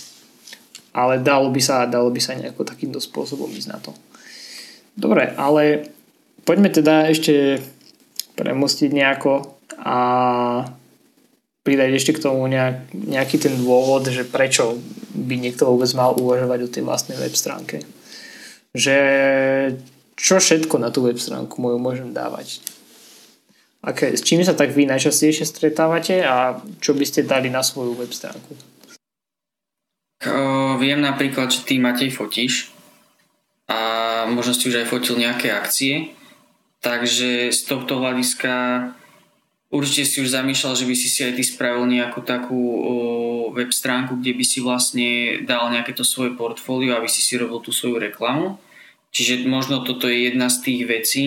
ale 0.93 1.23
dalo 1.23 1.49
by 1.49 1.63
sa, 1.63 1.89
dalo 1.89 2.13
by 2.13 2.21
sa 2.21 2.37
nejako 2.37 2.67
takýmto 2.67 3.01
spôsobom 3.01 3.49
ísť 3.49 3.69
na 3.73 3.79
to. 3.81 3.95
Dobre, 4.99 5.33
ale 5.39 5.95
poďme 6.45 6.69
teda 6.69 7.09
ešte 7.09 7.63
premostiť 8.37 8.91
nejako 8.91 9.57
a 9.81 9.99
pridať 11.61 11.91
ešte 11.97 12.13
k 12.17 12.23
tomu 12.25 12.49
nejak, 12.49 12.93
nejaký 12.93 13.37
ten 13.37 13.55
dôvod, 13.61 14.09
že 14.09 14.25
prečo 14.25 14.81
by 15.13 15.35
niekto 15.37 15.69
vôbec 15.69 15.91
mal 15.93 16.17
uvažovať 16.17 16.59
o 16.65 16.73
tej 16.73 16.83
vlastnej 16.85 17.19
web 17.21 17.35
stránke. 17.37 17.85
Že 18.73 18.97
čo 20.17 20.41
všetko 20.41 20.77
na 20.81 20.89
tú 20.89 21.05
web 21.05 21.21
stránku 21.21 21.61
moju 21.61 21.81
môžem 21.81 22.13
dávať 22.13 22.61
Aké, 23.81 24.13
s 24.13 24.21
čím 24.21 24.45
sa 24.45 24.53
tak 24.53 24.77
vy 24.77 24.85
najčastejšie 24.85 25.49
stretávate 25.49 26.21
a 26.21 26.61
čo 26.85 26.93
by 26.93 27.05
ste 27.09 27.25
dali 27.25 27.49
na 27.49 27.65
svoju 27.65 27.97
web 27.97 28.13
stránku? 28.13 28.53
Viem 30.77 31.01
napríklad, 31.01 31.49
že 31.49 31.65
ty 31.65 31.81
Matej 31.81 32.13
fotíš 32.13 32.69
a 33.73 34.29
možno 34.29 34.53
si 34.53 34.69
už 34.69 34.85
aj 34.85 34.91
fotil 34.93 35.17
nejaké 35.17 35.49
akcie, 35.49 36.13
takže 36.85 37.49
z 37.49 37.61
tohto 37.65 38.05
hľadiska 38.05 38.53
určite 39.71 40.05
si 40.05 40.21
už 40.21 40.35
zamýšľal, 40.35 40.75
že 40.77 40.85
by 40.85 40.95
si 40.99 41.09
si 41.09 41.23
aj 41.23 41.39
ty 41.39 41.43
spravil 41.47 41.87
nejakú 41.87 42.21
takú 42.27 42.59
uh, 42.59 43.55
web 43.55 43.71
stránku, 43.71 44.19
kde 44.19 44.35
by 44.35 44.45
si 44.47 44.59
vlastne 44.63 45.43
dal 45.43 45.71
nejaké 45.71 45.95
to 45.95 46.07
svoje 46.07 46.35
portfólio, 46.35 46.95
aby 46.95 47.11
si 47.11 47.23
si 47.23 47.35
robil 47.39 47.59
tú 47.63 47.75
svoju 47.75 47.99
reklamu. 47.99 48.59
Čiže 49.11 49.43
možno 49.51 49.83
toto 49.83 50.07
je 50.07 50.31
jedna 50.31 50.47
z 50.47 50.63
tých 50.63 50.81
vecí, 50.87 51.27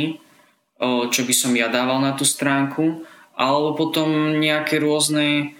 čo 0.80 1.22
by 1.28 1.34
som 1.36 1.52
ja 1.52 1.68
dával 1.68 2.00
na 2.00 2.16
tú 2.16 2.24
stránku, 2.24 3.04
alebo 3.36 3.76
potom 3.76 4.40
nejaké 4.40 4.80
rôzne, 4.80 5.52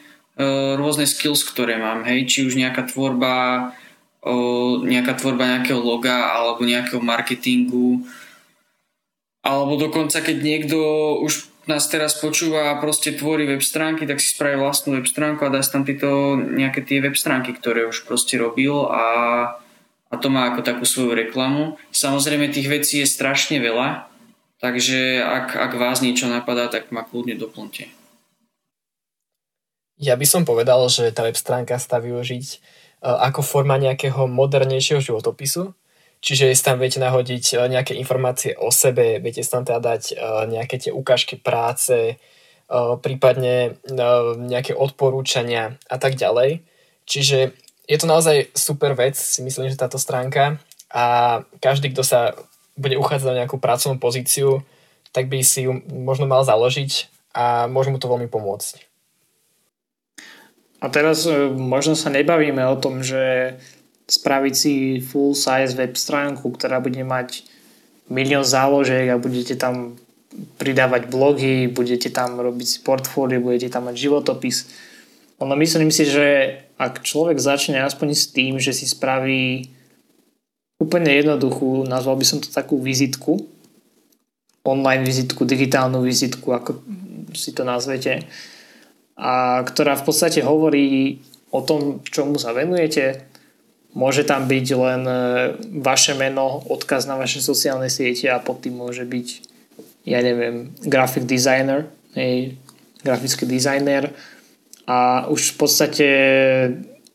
rôzne 0.80 1.04
skills, 1.04 1.44
ktoré 1.44 1.76
mám, 1.76 2.08
hej, 2.08 2.24
či 2.24 2.48
už 2.48 2.56
nejaká 2.56 2.88
tvorba, 2.88 3.76
nejaká 4.88 5.20
tvorba 5.20 5.60
nejakého 5.60 5.84
loga 5.84 6.32
alebo 6.32 6.64
nejakého 6.64 7.04
marketingu, 7.04 8.08
alebo 9.44 9.76
dokonca 9.76 10.24
keď 10.24 10.38
niekto 10.40 10.80
už 11.28 11.52
nás 11.70 11.88
teraz 11.88 12.20
počúva 12.20 12.74
a 12.74 12.80
proste 12.80 13.16
tvorí 13.16 13.48
web 13.48 13.64
stránky, 13.64 14.04
tak 14.04 14.20
si 14.20 14.36
spraví 14.36 14.60
vlastnú 14.60 15.00
web 15.00 15.08
stránku 15.08 15.48
a 15.48 15.54
dá 15.54 15.64
tam 15.64 15.88
tieto 15.88 16.36
nejaké 16.36 16.84
tie 16.84 17.00
web 17.00 17.16
stránky, 17.16 17.56
ktoré 17.56 17.88
už 17.88 18.04
proste 18.04 18.36
robil 18.36 18.88
a, 18.92 19.06
a 20.08 20.16
to 20.20 20.28
má 20.28 20.52
ako 20.52 20.62
takú 20.62 20.84
svoju 20.84 21.16
reklamu. 21.16 21.80
Samozrejme 21.96 22.52
tých 22.52 22.68
vecí 22.68 23.00
je 23.00 23.08
strašne 23.08 23.64
veľa, 23.64 24.14
Takže 24.64 25.20
ak, 25.20 25.60
ak 25.60 25.72
vás 25.76 26.00
niečo 26.00 26.32
napadá, 26.32 26.72
tak 26.72 26.88
ma 26.88 27.04
kľudne 27.04 27.36
doplňte. 27.36 27.92
Ja 30.00 30.16
by 30.16 30.24
som 30.24 30.48
povedal, 30.48 30.80
že 30.88 31.12
tá 31.12 31.28
web 31.28 31.36
stránka 31.36 31.76
sa 31.76 32.00
využiť 32.00 32.46
e, 32.48 32.58
ako 33.04 33.44
forma 33.44 33.76
nejakého 33.76 34.24
modernejšieho 34.32 35.04
životopisu. 35.04 35.76
Čiže 36.24 36.56
si 36.56 36.64
tam 36.64 36.80
viete 36.80 37.04
nahodiť 37.04 37.46
e, 37.52 37.56
nejaké 37.68 38.00
informácie 38.00 38.56
o 38.56 38.72
sebe, 38.72 39.20
viete 39.20 39.44
si 39.44 39.52
tam 39.52 39.68
teda 39.68 39.84
dať 39.84 40.04
e, 40.12 40.24
nejaké 40.56 40.80
tie 40.80 40.92
ukážky 40.96 41.36
práce, 41.36 42.16
prípadne 43.04 43.78
nejaké 44.40 44.74
odporúčania 44.74 45.78
a 45.86 46.02
tak 46.02 46.18
ďalej. 46.18 46.64
Čiže 47.06 47.54
je 47.86 47.98
to 48.00 48.08
naozaj 48.08 48.50
super 48.56 48.96
vec, 48.96 49.20
si 49.20 49.44
myslím, 49.44 49.70
že 49.70 49.78
táto 49.78 50.00
stránka 50.00 50.58
a 50.90 51.06
každý, 51.60 51.92
kto 51.92 52.02
sa 52.02 52.34
bude 52.80 52.98
uchádzať 52.98 53.30
o 53.30 53.40
nejakú 53.44 53.58
pracovnú 53.60 54.02
pozíciu, 54.02 54.66
tak 55.14 55.30
by 55.30 55.46
si 55.46 55.70
ju 55.70 55.84
možno 55.92 56.26
mal 56.26 56.42
založiť 56.42 57.12
a 57.36 57.70
môže 57.70 57.94
mu 57.94 58.02
to 58.02 58.10
veľmi 58.10 58.32
pomôcť. 58.32 58.90
A 60.84 60.92
teraz 60.92 61.24
možno 61.56 61.96
sa 61.96 62.12
nebavíme 62.12 62.60
o 62.68 62.76
tom, 62.76 63.06
že 63.06 63.56
spraviť 64.14 64.54
si 64.54 64.74
full 65.02 65.34
size 65.34 65.74
web 65.74 65.98
stránku, 65.98 66.54
ktorá 66.54 66.78
bude 66.78 67.02
mať 67.02 67.42
milión 68.14 68.46
záložiek 68.46 69.10
a 69.10 69.18
budete 69.18 69.58
tam 69.58 69.98
pridávať 70.58 71.10
blogy, 71.10 71.70
budete 71.70 72.10
tam 72.10 72.38
robiť 72.38 72.68
si 72.68 72.78
portfólio, 72.82 73.42
budete 73.42 73.70
tam 73.74 73.90
mať 73.90 73.96
životopis. 73.98 74.70
Ono 75.42 75.54
myslím 75.58 75.90
si, 75.90 76.06
že 76.06 76.58
ak 76.78 77.02
človek 77.06 77.38
začne 77.38 77.82
aspoň 77.82 78.08
s 78.14 78.26
tým, 78.30 78.58
že 78.58 78.74
si 78.74 78.86
spraví 78.90 79.70
úplne 80.82 81.10
jednoduchú, 81.14 81.86
nazval 81.86 82.18
by 82.18 82.26
som 82.26 82.38
to 82.42 82.50
takú 82.50 82.82
vizitku, 82.82 83.40
online 84.64 85.04
vizitku, 85.04 85.44
digitálnu 85.46 86.02
vizitku, 86.02 86.50
ako 86.54 86.82
si 87.36 87.52
to 87.52 87.68
nazvete, 87.68 88.24
a 89.14 89.62
ktorá 89.62 89.94
v 89.94 90.06
podstate 90.06 90.42
hovorí 90.42 91.22
o 91.54 91.62
tom, 91.62 92.02
čomu 92.02 92.42
sa 92.42 92.56
venujete. 92.56 93.33
Môže 93.94 94.26
tam 94.26 94.50
byť 94.50 94.68
len 94.74 95.02
e, 95.06 95.18
vaše 95.86 96.18
meno, 96.18 96.66
odkaz 96.66 97.06
na 97.06 97.14
vaše 97.14 97.46
sociálne 97.46 97.94
siete 97.94 98.26
a 98.26 98.42
pod 98.42 98.66
tým 98.66 98.74
môže 98.74 99.06
byť, 99.06 99.28
ja 100.10 100.18
neviem, 100.26 100.74
graphic 100.82 101.30
designer, 101.30 101.86
hej, 102.18 102.58
grafický 103.06 103.46
dizajner 103.46 104.10
a 104.90 105.30
už 105.30 105.54
v 105.54 105.56
podstate 105.62 106.08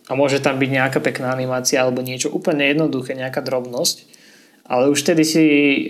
a 0.08 0.12
môže 0.16 0.40
tam 0.40 0.56
byť 0.56 0.70
nejaká 0.72 0.98
pekná 1.04 1.34
animácia 1.34 1.84
alebo 1.84 2.00
niečo 2.00 2.32
úplne 2.32 2.64
jednoduché, 2.64 3.12
nejaká 3.12 3.44
drobnosť. 3.44 4.08
Ale 4.68 4.88
už 4.88 5.04
vtedy 5.04 5.24
si 5.24 5.44
e, 5.44 5.84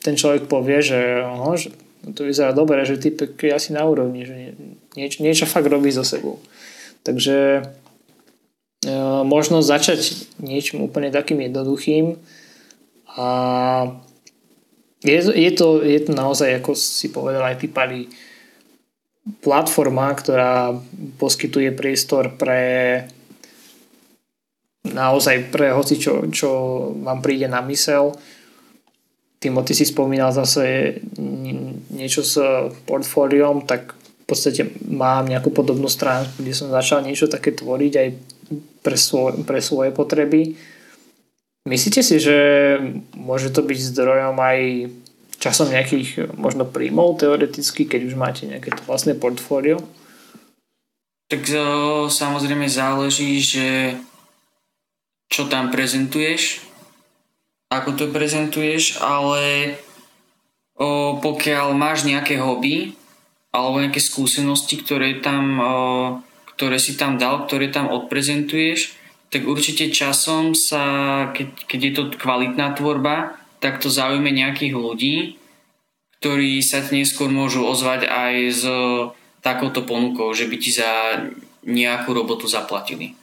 ten 0.00 0.16
človek 0.16 0.48
povie, 0.48 0.80
že, 0.80 1.20
oho, 1.20 1.56
že 1.56 1.72
to 2.12 2.24
vyzerá 2.24 2.52
dobre, 2.52 2.84
že 2.84 3.00
typek 3.00 3.36
je 3.36 3.52
asi 3.52 3.70
na 3.72 3.84
úrovni, 3.84 4.28
že 4.28 4.56
niečo, 4.96 5.24
niečo 5.24 5.44
fakt 5.48 5.68
robí 5.68 5.88
so 5.92 6.04
sebou. 6.04 6.40
Takže 7.04 7.64
možno 9.24 9.64
začať 9.64 10.28
niečím 10.40 10.84
úplne 10.84 11.08
takým 11.08 11.40
jednoduchým 11.40 12.20
a 13.14 13.28
je, 15.04 15.18
je, 15.20 15.50
to, 15.52 15.84
je 15.84 16.00
to 16.00 16.12
naozaj, 16.16 16.48
ako 16.58 16.72
si 16.72 17.12
povedal 17.12 17.44
aj 17.44 17.60
ty 17.60 17.68
Pali, 17.68 18.08
platforma, 19.44 20.12
ktorá 20.12 20.72
poskytuje 21.20 21.72
priestor 21.76 22.32
pre 22.36 23.04
naozaj 24.84 25.48
pre 25.48 25.72
hoci, 25.72 25.96
čo, 25.96 26.28
čo 26.28 26.48
vám 27.00 27.24
príde 27.24 27.48
na 27.48 27.64
mysel. 27.64 28.12
Timo, 29.40 29.64
si 29.64 29.84
spomínal 29.84 30.32
zase 30.32 31.00
niečo 31.92 32.24
s 32.24 32.36
portfóliom, 32.84 33.64
tak 33.64 33.96
v 33.96 34.24
podstate 34.24 34.72
mám 34.88 35.28
nejakú 35.28 35.52
podobnú 35.52 35.88
stránku, 35.88 36.40
kde 36.40 36.56
som 36.56 36.72
začal 36.72 37.04
niečo 37.04 37.28
také 37.28 37.52
tvoriť 37.52 37.92
aj 37.96 38.08
pre, 38.84 39.00
svoj, 39.00 39.42
pre 39.48 39.64
svoje 39.64 39.90
potreby. 39.90 40.54
Myslíte 41.64 42.04
si, 42.04 42.20
že 42.20 42.36
môže 43.16 43.48
to 43.48 43.64
byť 43.64 43.78
zdrojom 43.96 44.36
aj 44.36 44.60
časom 45.40 45.72
nejakých 45.72 46.36
možno 46.36 46.68
príjmov 46.68 47.16
teoreticky, 47.16 47.88
keď 47.88 48.00
už 48.12 48.14
máte 48.20 48.44
nejaké 48.44 48.68
to 48.68 48.84
vlastné 48.84 49.16
portfólio? 49.16 49.80
Tak 51.32 51.40
to 51.48 51.64
samozrejme 52.12 52.68
záleží, 52.68 53.40
že 53.40 53.96
čo 55.32 55.48
tam 55.48 55.72
prezentuješ, 55.72 56.62
ako 57.72 57.96
to 57.96 58.04
prezentuješ, 58.12 59.00
ale 59.00 59.74
o, 60.76 61.18
pokiaľ 61.18 61.74
máš 61.74 62.04
nejaké 62.04 62.38
hobby 62.38 62.94
alebo 63.50 63.80
nejaké 63.80 63.98
skúsenosti, 63.98 64.78
ktoré, 64.78 65.18
tam, 65.24 65.58
o, 65.58 65.72
ktoré 66.54 66.78
si 66.78 66.94
tam 66.94 67.18
dal, 67.18 67.46
ktoré 67.46 67.70
tam 67.70 67.90
odprezentuješ, 67.90 68.94
tak 69.34 69.50
určite 69.50 69.90
časom 69.90 70.54
sa, 70.54 70.82
keď, 71.34 71.48
keď 71.66 71.80
je 71.82 71.92
to 71.92 72.02
kvalitná 72.14 72.78
tvorba, 72.78 73.34
tak 73.58 73.82
to 73.82 73.90
zaujme 73.90 74.30
nejakých 74.30 74.74
ľudí, 74.78 75.16
ktorí 76.22 76.62
sa 76.62 76.84
neskôr 76.94 77.26
môžu 77.26 77.66
ozvať 77.66 78.06
aj 78.06 78.34
s 78.54 78.62
takouto 79.42 79.82
ponukou, 79.82 80.30
že 80.32 80.46
by 80.46 80.56
ti 80.56 80.70
za 80.70 81.20
nejakú 81.66 82.14
robotu 82.14 82.46
zaplatili. 82.46 83.18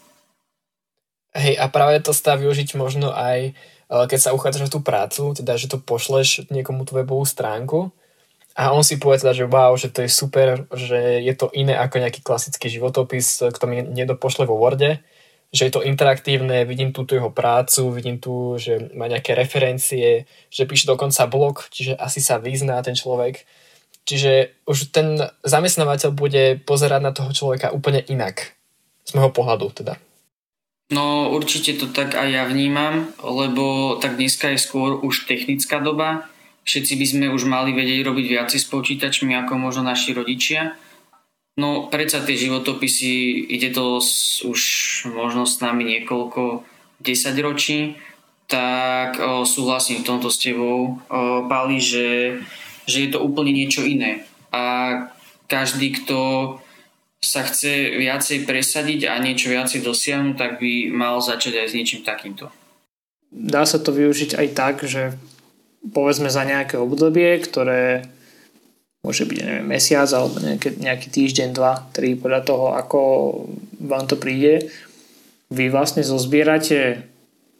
Hej, 1.31 1.55
a 1.55 1.71
práve 1.71 2.03
to 2.03 2.11
stá 2.11 2.35
využiť 2.35 2.75
možno 2.75 3.15
aj, 3.15 3.39
e, 3.49 3.51
keď 3.87 4.19
sa 4.19 4.35
uchádzaš 4.35 4.67
o 4.67 4.73
tú 4.75 4.79
prácu, 4.83 5.31
teda, 5.31 5.55
že 5.55 5.71
to 5.71 5.79
pošleš 5.79 6.51
niekomu 6.51 6.83
tú 6.83 6.99
webovú 6.99 7.23
stránku 7.23 7.95
a 8.51 8.75
on 8.75 8.83
si 8.83 8.99
povie 8.99 9.19
teda, 9.19 9.31
že 9.31 9.45
wow, 9.47 9.71
že 9.79 9.87
to 9.87 10.03
je 10.03 10.11
super, 10.11 10.67
že 10.75 11.23
je 11.23 11.33
to 11.35 11.47
iné 11.55 11.75
ako 11.79 12.03
nejaký 12.03 12.19
klasický 12.19 12.67
životopis, 12.67 13.39
kto 13.47 13.65
mi 13.67 13.79
nedopošle 13.79 14.43
vo 14.43 14.59
Worde, 14.59 14.99
že 15.51 15.67
je 15.67 15.71
to 15.71 15.83
interaktívne, 15.83 16.63
vidím 16.63 16.95
tu 16.95 17.03
jeho 17.07 17.31
prácu, 17.31 17.91
vidím 17.91 18.19
tu, 18.19 18.55
že 18.55 18.91
má 18.95 19.11
nejaké 19.11 19.35
referencie, 19.35 20.27
že 20.47 20.63
píše 20.67 20.87
dokonca 20.87 21.27
blog, 21.27 21.67
čiže 21.71 21.95
asi 21.95 22.23
sa 22.23 22.39
vyzná 22.39 22.79
ten 22.83 22.95
človek. 22.95 23.43
Čiže 24.07 24.63
už 24.65 24.95
ten 24.95 25.21
zamestnávateľ 25.43 26.09
bude 26.15 26.57
pozerať 26.63 27.01
na 27.03 27.11
toho 27.11 27.31
človeka 27.35 27.75
úplne 27.75 28.01
inak. 28.07 28.55
Z 29.05 29.13
môjho 29.13 29.35
pohľadu 29.35 29.75
teda. 29.75 29.99
No 30.91 31.31
určite 31.31 31.79
to 31.79 31.87
tak 31.87 32.19
aj 32.19 32.27
ja 32.31 32.43
vnímam, 32.47 33.15
lebo 33.23 33.95
tak 33.99 34.19
dneska 34.19 34.51
je 34.51 34.59
skôr 34.59 34.99
už 34.99 35.27
technická 35.27 35.79
doba, 35.79 36.30
všetci 36.71 36.93
by 36.95 37.05
sme 37.05 37.25
už 37.35 37.51
mali 37.51 37.75
vedieť 37.75 38.07
robiť 38.07 38.25
viacej 38.31 38.59
s 38.63 38.67
počítačmi 38.71 39.35
ako 39.43 39.59
možno 39.59 39.83
naši 39.83 40.15
rodičia. 40.15 40.79
No 41.59 41.91
predsa 41.91 42.23
tie 42.23 42.39
životopisy, 42.39 43.43
ide 43.51 43.75
to 43.75 43.99
už 44.47 44.61
možno 45.11 45.43
s 45.43 45.59
nami 45.59 45.83
niekoľko 45.83 46.63
desaťročí, 47.03 47.99
tak 48.47 49.19
o, 49.19 49.43
súhlasím 49.43 49.99
v 49.99 50.07
tomto 50.07 50.31
s 50.31 50.39
tebou, 50.39 50.95
o, 50.95 50.99
Pali, 51.51 51.83
že, 51.83 52.39
že 52.87 53.03
je 53.03 53.09
to 53.11 53.19
úplne 53.19 53.51
niečo 53.51 53.83
iné. 53.83 54.23
A 54.55 54.95
každý, 55.51 55.91
kto 55.91 56.55
sa 57.19 57.43
chce 57.43 57.99
viacej 57.99 58.47
presadiť 58.47 59.11
a 59.11 59.19
niečo 59.19 59.51
viacej 59.51 59.83
dosiahnuť, 59.83 60.35
tak 60.39 60.51
by 60.63 60.87
mal 60.87 61.19
začať 61.19 61.59
aj 61.59 61.67
s 61.67 61.75
niečím 61.75 62.01
takýmto. 62.07 62.47
Dá 63.27 63.67
sa 63.67 63.75
to 63.75 63.91
využiť 63.91 64.39
aj 64.39 64.47
tak, 64.55 64.75
že 64.87 65.19
povedzme 65.81 66.29
za 66.29 66.45
nejaké 66.45 66.77
obdobie, 66.77 67.41
ktoré 67.41 68.05
môže 69.01 69.25
byť 69.25 69.37
neviem, 69.41 69.65
mesiac 69.65 70.05
alebo 70.13 70.37
nejaký, 70.37 70.77
nejaký 70.77 71.07
týždeň, 71.09 71.49
dva, 71.57 71.89
tri 71.89 72.13
podľa 72.13 72.41
toho, 72.45 72.65
ako 72.77 72.99
vám 73.81 74.05
to 74.05 74.13
príde, 74.13 74.69
vy 75.49 75.73
vlastne 75.73 76.05
zozbierate 76.05 77.09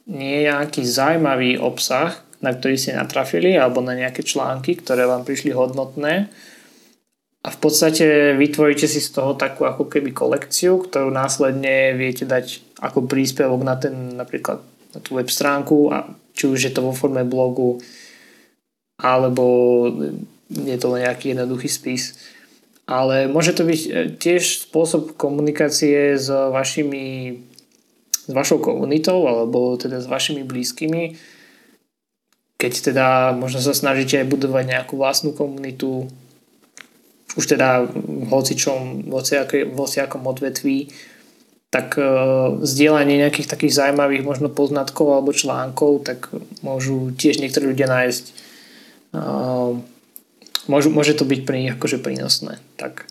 nejaký 0.06 0.86
zaujímavý 0.86 1.58
obsah, 1.58 2.14
na 2.42 2.54
ktorý 2.54 2.78
ste 2.78 2.98
natrafili 2.98 3.58
alebo 3.58 3.82
na 3.82 3.98
nejaké 3.98 4.22
články, 4.22 4.78
ktoré 4.78 5.06
vám 5.10 5.26
prišli 5.26 5.54
hodnotné. 5.54 6.30
A 7.42 7.50
v 7.50 7.58
podstate 7.58 8.38
vytvoríte 8.38 8.86
si 8.86 9.02
z 9.02 9.10
toho 9.18 9.34
takú 9.34 9.66
ako 9.66 9.90
keby 9.90 10.14
kolekciu, 10.14 10.78
ktorú 10.78 11.10
následne 11.10 11.98
viete 11.98 12.30
dať 12.30 12.62
ako 12.86 13.10
príspevok 13.10 13.62
na 13.66 13.82
ten 13.82 14.14
napríklad 14.14 14.62
na 14.94 15.00
tú 15.02 15.18
web 15.18 15.26
stránku 15.26 15.90
a 15.90 16.06
či 16.38 16.46
už 16.46 16.70
je 16.70 16.72
to 16.74 16.86
vo 16.86 16.94
forme 16.94 17.26
blogu 17.26 17.82
alebo 19.02 19.46
je 20.48 20.78
to 20.78 20.88
len 20.94 21.10
nejaký 21.10 21.34
jednoduchý 21.34 21.68
spis. 21.68 22.16
Ale 22.86 23.26
môže 23.26 23.58
to 23.58 23.66
byť 23.66 23.82
e, 23.88 23.90
tiež 24.20 24.68
spôsob 24.70 25.18
komunikácie 25.18 26.18
s 26.18 26.30
vašimi 26.30 27.40
s 28.22 28.32
vašou 28.32 28.62
komunitou 28.62 29.26
alebo 29.26 29.74
teda 29.82 29.98
s 29.98 30.06
vašimi 30.06 30.46
blízkymi 30.46 31.18
keď 32.62 32.94
teda 32.94 33.08
možno 33.34 33.58
sa 33.58 33.74
snažíte 33.74 34.22
aj 34.22 34.30
budovať 34.30 34.70
nejakú 34.70 34.94
vlastnú 34.94 35.34
komunitu 35.34 36.06
už 37.34 37.58
teda 37.58 37.90
v 37.90 38.28
hocičom, 38.30 39.10
v 39.10 39.74
hociakom 39.74 40.22
odvetví, 40.28 40.94
tak 41.72 41.96
uh, 41.96 42.60
zdieľanie 42.60 43.24
nejakých 43.24 43.48
takých 43.48 43.80
zaujímavých 43.80 44.28
možno 44.28 44.52
poznatkov 44.52 45.16
alebo 45.16 45.32
článkov, 45.32 46.04
tak 46.04 46.28
môžu 46.60 47.16
tiež 47.16 47.40
niektorí 47.40 47.72
ľudia 47.72 47.88
nájsť. 47.88 48.51
Uh, 49.12 49.80
môžu, 50.72 50.90
môže 50.92 51.16
to 51.16 51.28
byť 51.28 51.40
pre 51.44 51.60
nich 51.60 51.72
akože 51.76 52.00
prínosné. 52.00 52.64
Tak 52.80 53.08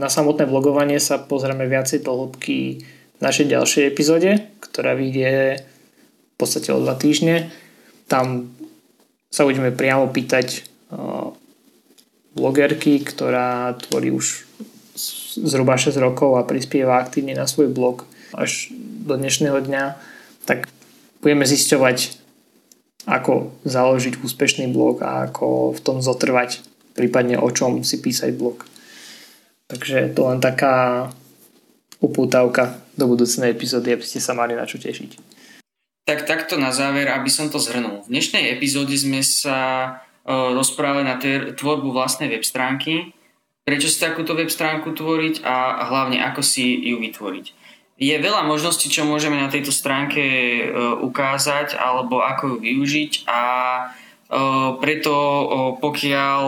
na 0.00 0.08
samotné 0.08 0.48
vlogovanie 0.48 0.96
sa 0.98 1.20
pozrieme 1.20 1.68
viacej 1.68 2.02
do 2.02 2.12
hĺbky 2.16 2.80
v 3.16 3.20
našej 3.20 3.46
ďalšej 3.52 3.84
epizóde, 3.86 4.30
ktorá 4.64 4.96
vyjde 4.96 5.60
v 6.32 6.34
podstate 6.40 6.72
o 6.72 6.80
dva 6.80 6.96
týždne. 6.96 7.52
Tam 8.08 8.52
sa 9.28 9.44
budeme 9.44 9.68
priamo 9.72 10.08
pýtať 10.08 10.64
blogerky, 12.36 13.00
ktorá 13.04 13.76
tvorí 13.88 14.12
už 14.12 14.44
zhruba 15.36 15.76
6 15.76 15.96
rokov 16.00 16.40
a 16.40 16.48
prispieva 16.48 17.00
aktívne 17.00 17.36
na 17.36 17.44
svoj 17.44 17.68
blog 17.68 18.08
až 18.32 18.72
do 19.04 19.16
dnešného 19.16 19.60
dňa, 19.60 19.84
tak 20.48 20.68
budeme 21.20 21.44
zisťovať, 21.44 22.16
ako 23.06 23.54
založiť 23.62 24.18
úspešný 24.18 24.66
blog 24.74 25.00
a 25.06 25.30
ako 25.30 25.70
v 25.72 25.80
tom 25.80 26.02
zotrvať, 26.02 26.66
prípadne 26.98 27.38
o 27.38 27.46
čom 27.54 27.86
si 27.86 28.02
písať 28.02 28.34
blog. 28.34 28.66
Takže 29.70 30.10
to 30.10 30.26
len 30.26 30.42
taká 30.42 31.08
upútavka 32.02 32.82
do 32.98 33.06
budúcnej 33.06 33.54
epizódy, 33.54 33.94
aby 33.94 34.02
ste 34.02 34.18
sa 34.18 34.34
mali 34.34 34.58
na 34.58 34.66
čo 34.66 34.82
tešiť. 34.82 35.22
Tak 36.06 36.22
takto 36.22 36.54
na 36.54 36.70
záver, 36.70 37.10
aby 37.10 37.26
som 37.26 37.50
to 37.50 37.58
zhrnul. 37.58 38.06
V 38.06 38.10
dnešnej 38.14 38.54
epizóde 38.54 38.94
sme 38.94 39.22
sa 39.26 39.90
rozprávať 40.26 41.04
na 41.06 41.16
tvorbu 41.54 41.90
vlastnej 41.94 42.30
web 42.30 42.46
stránky, 42.46 43.14
prečo 43.66 43.90
si 43.90 43.98
takúto 43.98 44.34
web 44.38 44.50
stránku 44.50 44.94
tvoriť 44.94 45.42
a 45.42 45.86
hlavne 45.90 46.22
ako 46.22 46.42
si 46.42 46.78
ju 46.90 47.02
vytvoriť. 47.02 47.65
Je 47.96 48.12
veľa 48.12 48.44
možností, 48.44 48.92
čo 48.92 49.08
môžeme 49.08 49.40
na 49.40 49.48
tejto 49.48 49.72
stránke 49.72 50.20
ukázať 51.00 51.80
alebo 51.80 52.20
ako 52.20 52.52
ju 52.52 52.56
využiť 52.60 53.24
a 53.24 53.40
preto 54.76 55.14
pokiaľ 55.80 56.40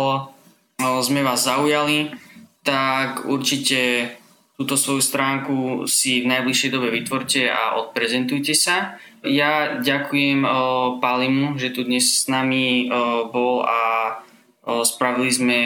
sme 0.79 1.25
vás 1.25 1.49
zaujali, 1.49 2.13
tak 2.61 3.25
určite 3.25 4.13
túto 4.61 4.77
svoju 4.77 5.01
stránku 5.01 5.57
si 5.89 6.21
v 6.21 6.31
najbližšej 6.37 6.71
dobe 6.75 6.93
vytvorte 6.93 7.49
a 7.49 7.81
odprezentujte 7.81 8.53
sa. 8.53 9.01
Ja 9.25 9.81
ďakujem 9.81 10.45
Pálimu, 11.01 11.57
že 11.57 11.73
tu 11.73 11.87
dnes 11.87 12.05
s 12.05 12.29
nami 12.29 12.93
bol 13.33 13.65
a 13.65 14.21
spravili 14.85 15.33
sme, 15.33 15.59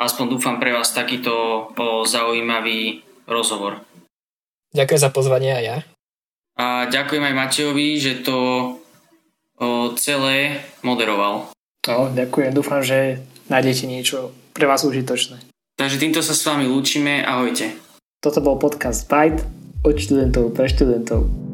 aspoň 0.00 0.24
dúfam 0.32 0.56
pre 0.56 0.72
vás, 0.72 0.96
takýto 0.96 1.68
zaujímavý 2.08 3.04
rozhovor. 3.28 3.84
Ďakujem 4.76 5.00
za 5.00 5.10
pozvanie 5.10 5.56
a 5.56 5.60
ja. 5.64 5.76
A 6.60 6.88
ďakujem 6.92 7.24
aj 7.24 7.34
Matejovi, 7.36 7.96
že 7.96 8.20
to 8.20 8.36
uh, 9.56 9.92
celé 9.96 10.60
moderoval. 10.84 11.48
No, 11.88 12.12
ďakujem, 12.12 12.52
dúfam, 12.52 12.84
že 12.84 13.24
nájdete 13.48 13.88
niečo 13.88 14.36
pre 14.52 14.68
vás 14.68 14.84
užitočné. 14.84 15.40
Takže 15.76 16.00
týmto 16.00 16.20
sa 16.20 16.32
s 16.32 16.44
vami 16.44 16.68
lúčime, 16.68 17.24
ahojte. 17.24 17.76
Toto 18.20 18.40
bol 18.40 18.56
podcast 18.56 19.04
Byte 19.08 19.44
od 19.84 19.96
študentov 19.96 20.56
pre 20.56 20.68
študentov. 20.68 21.45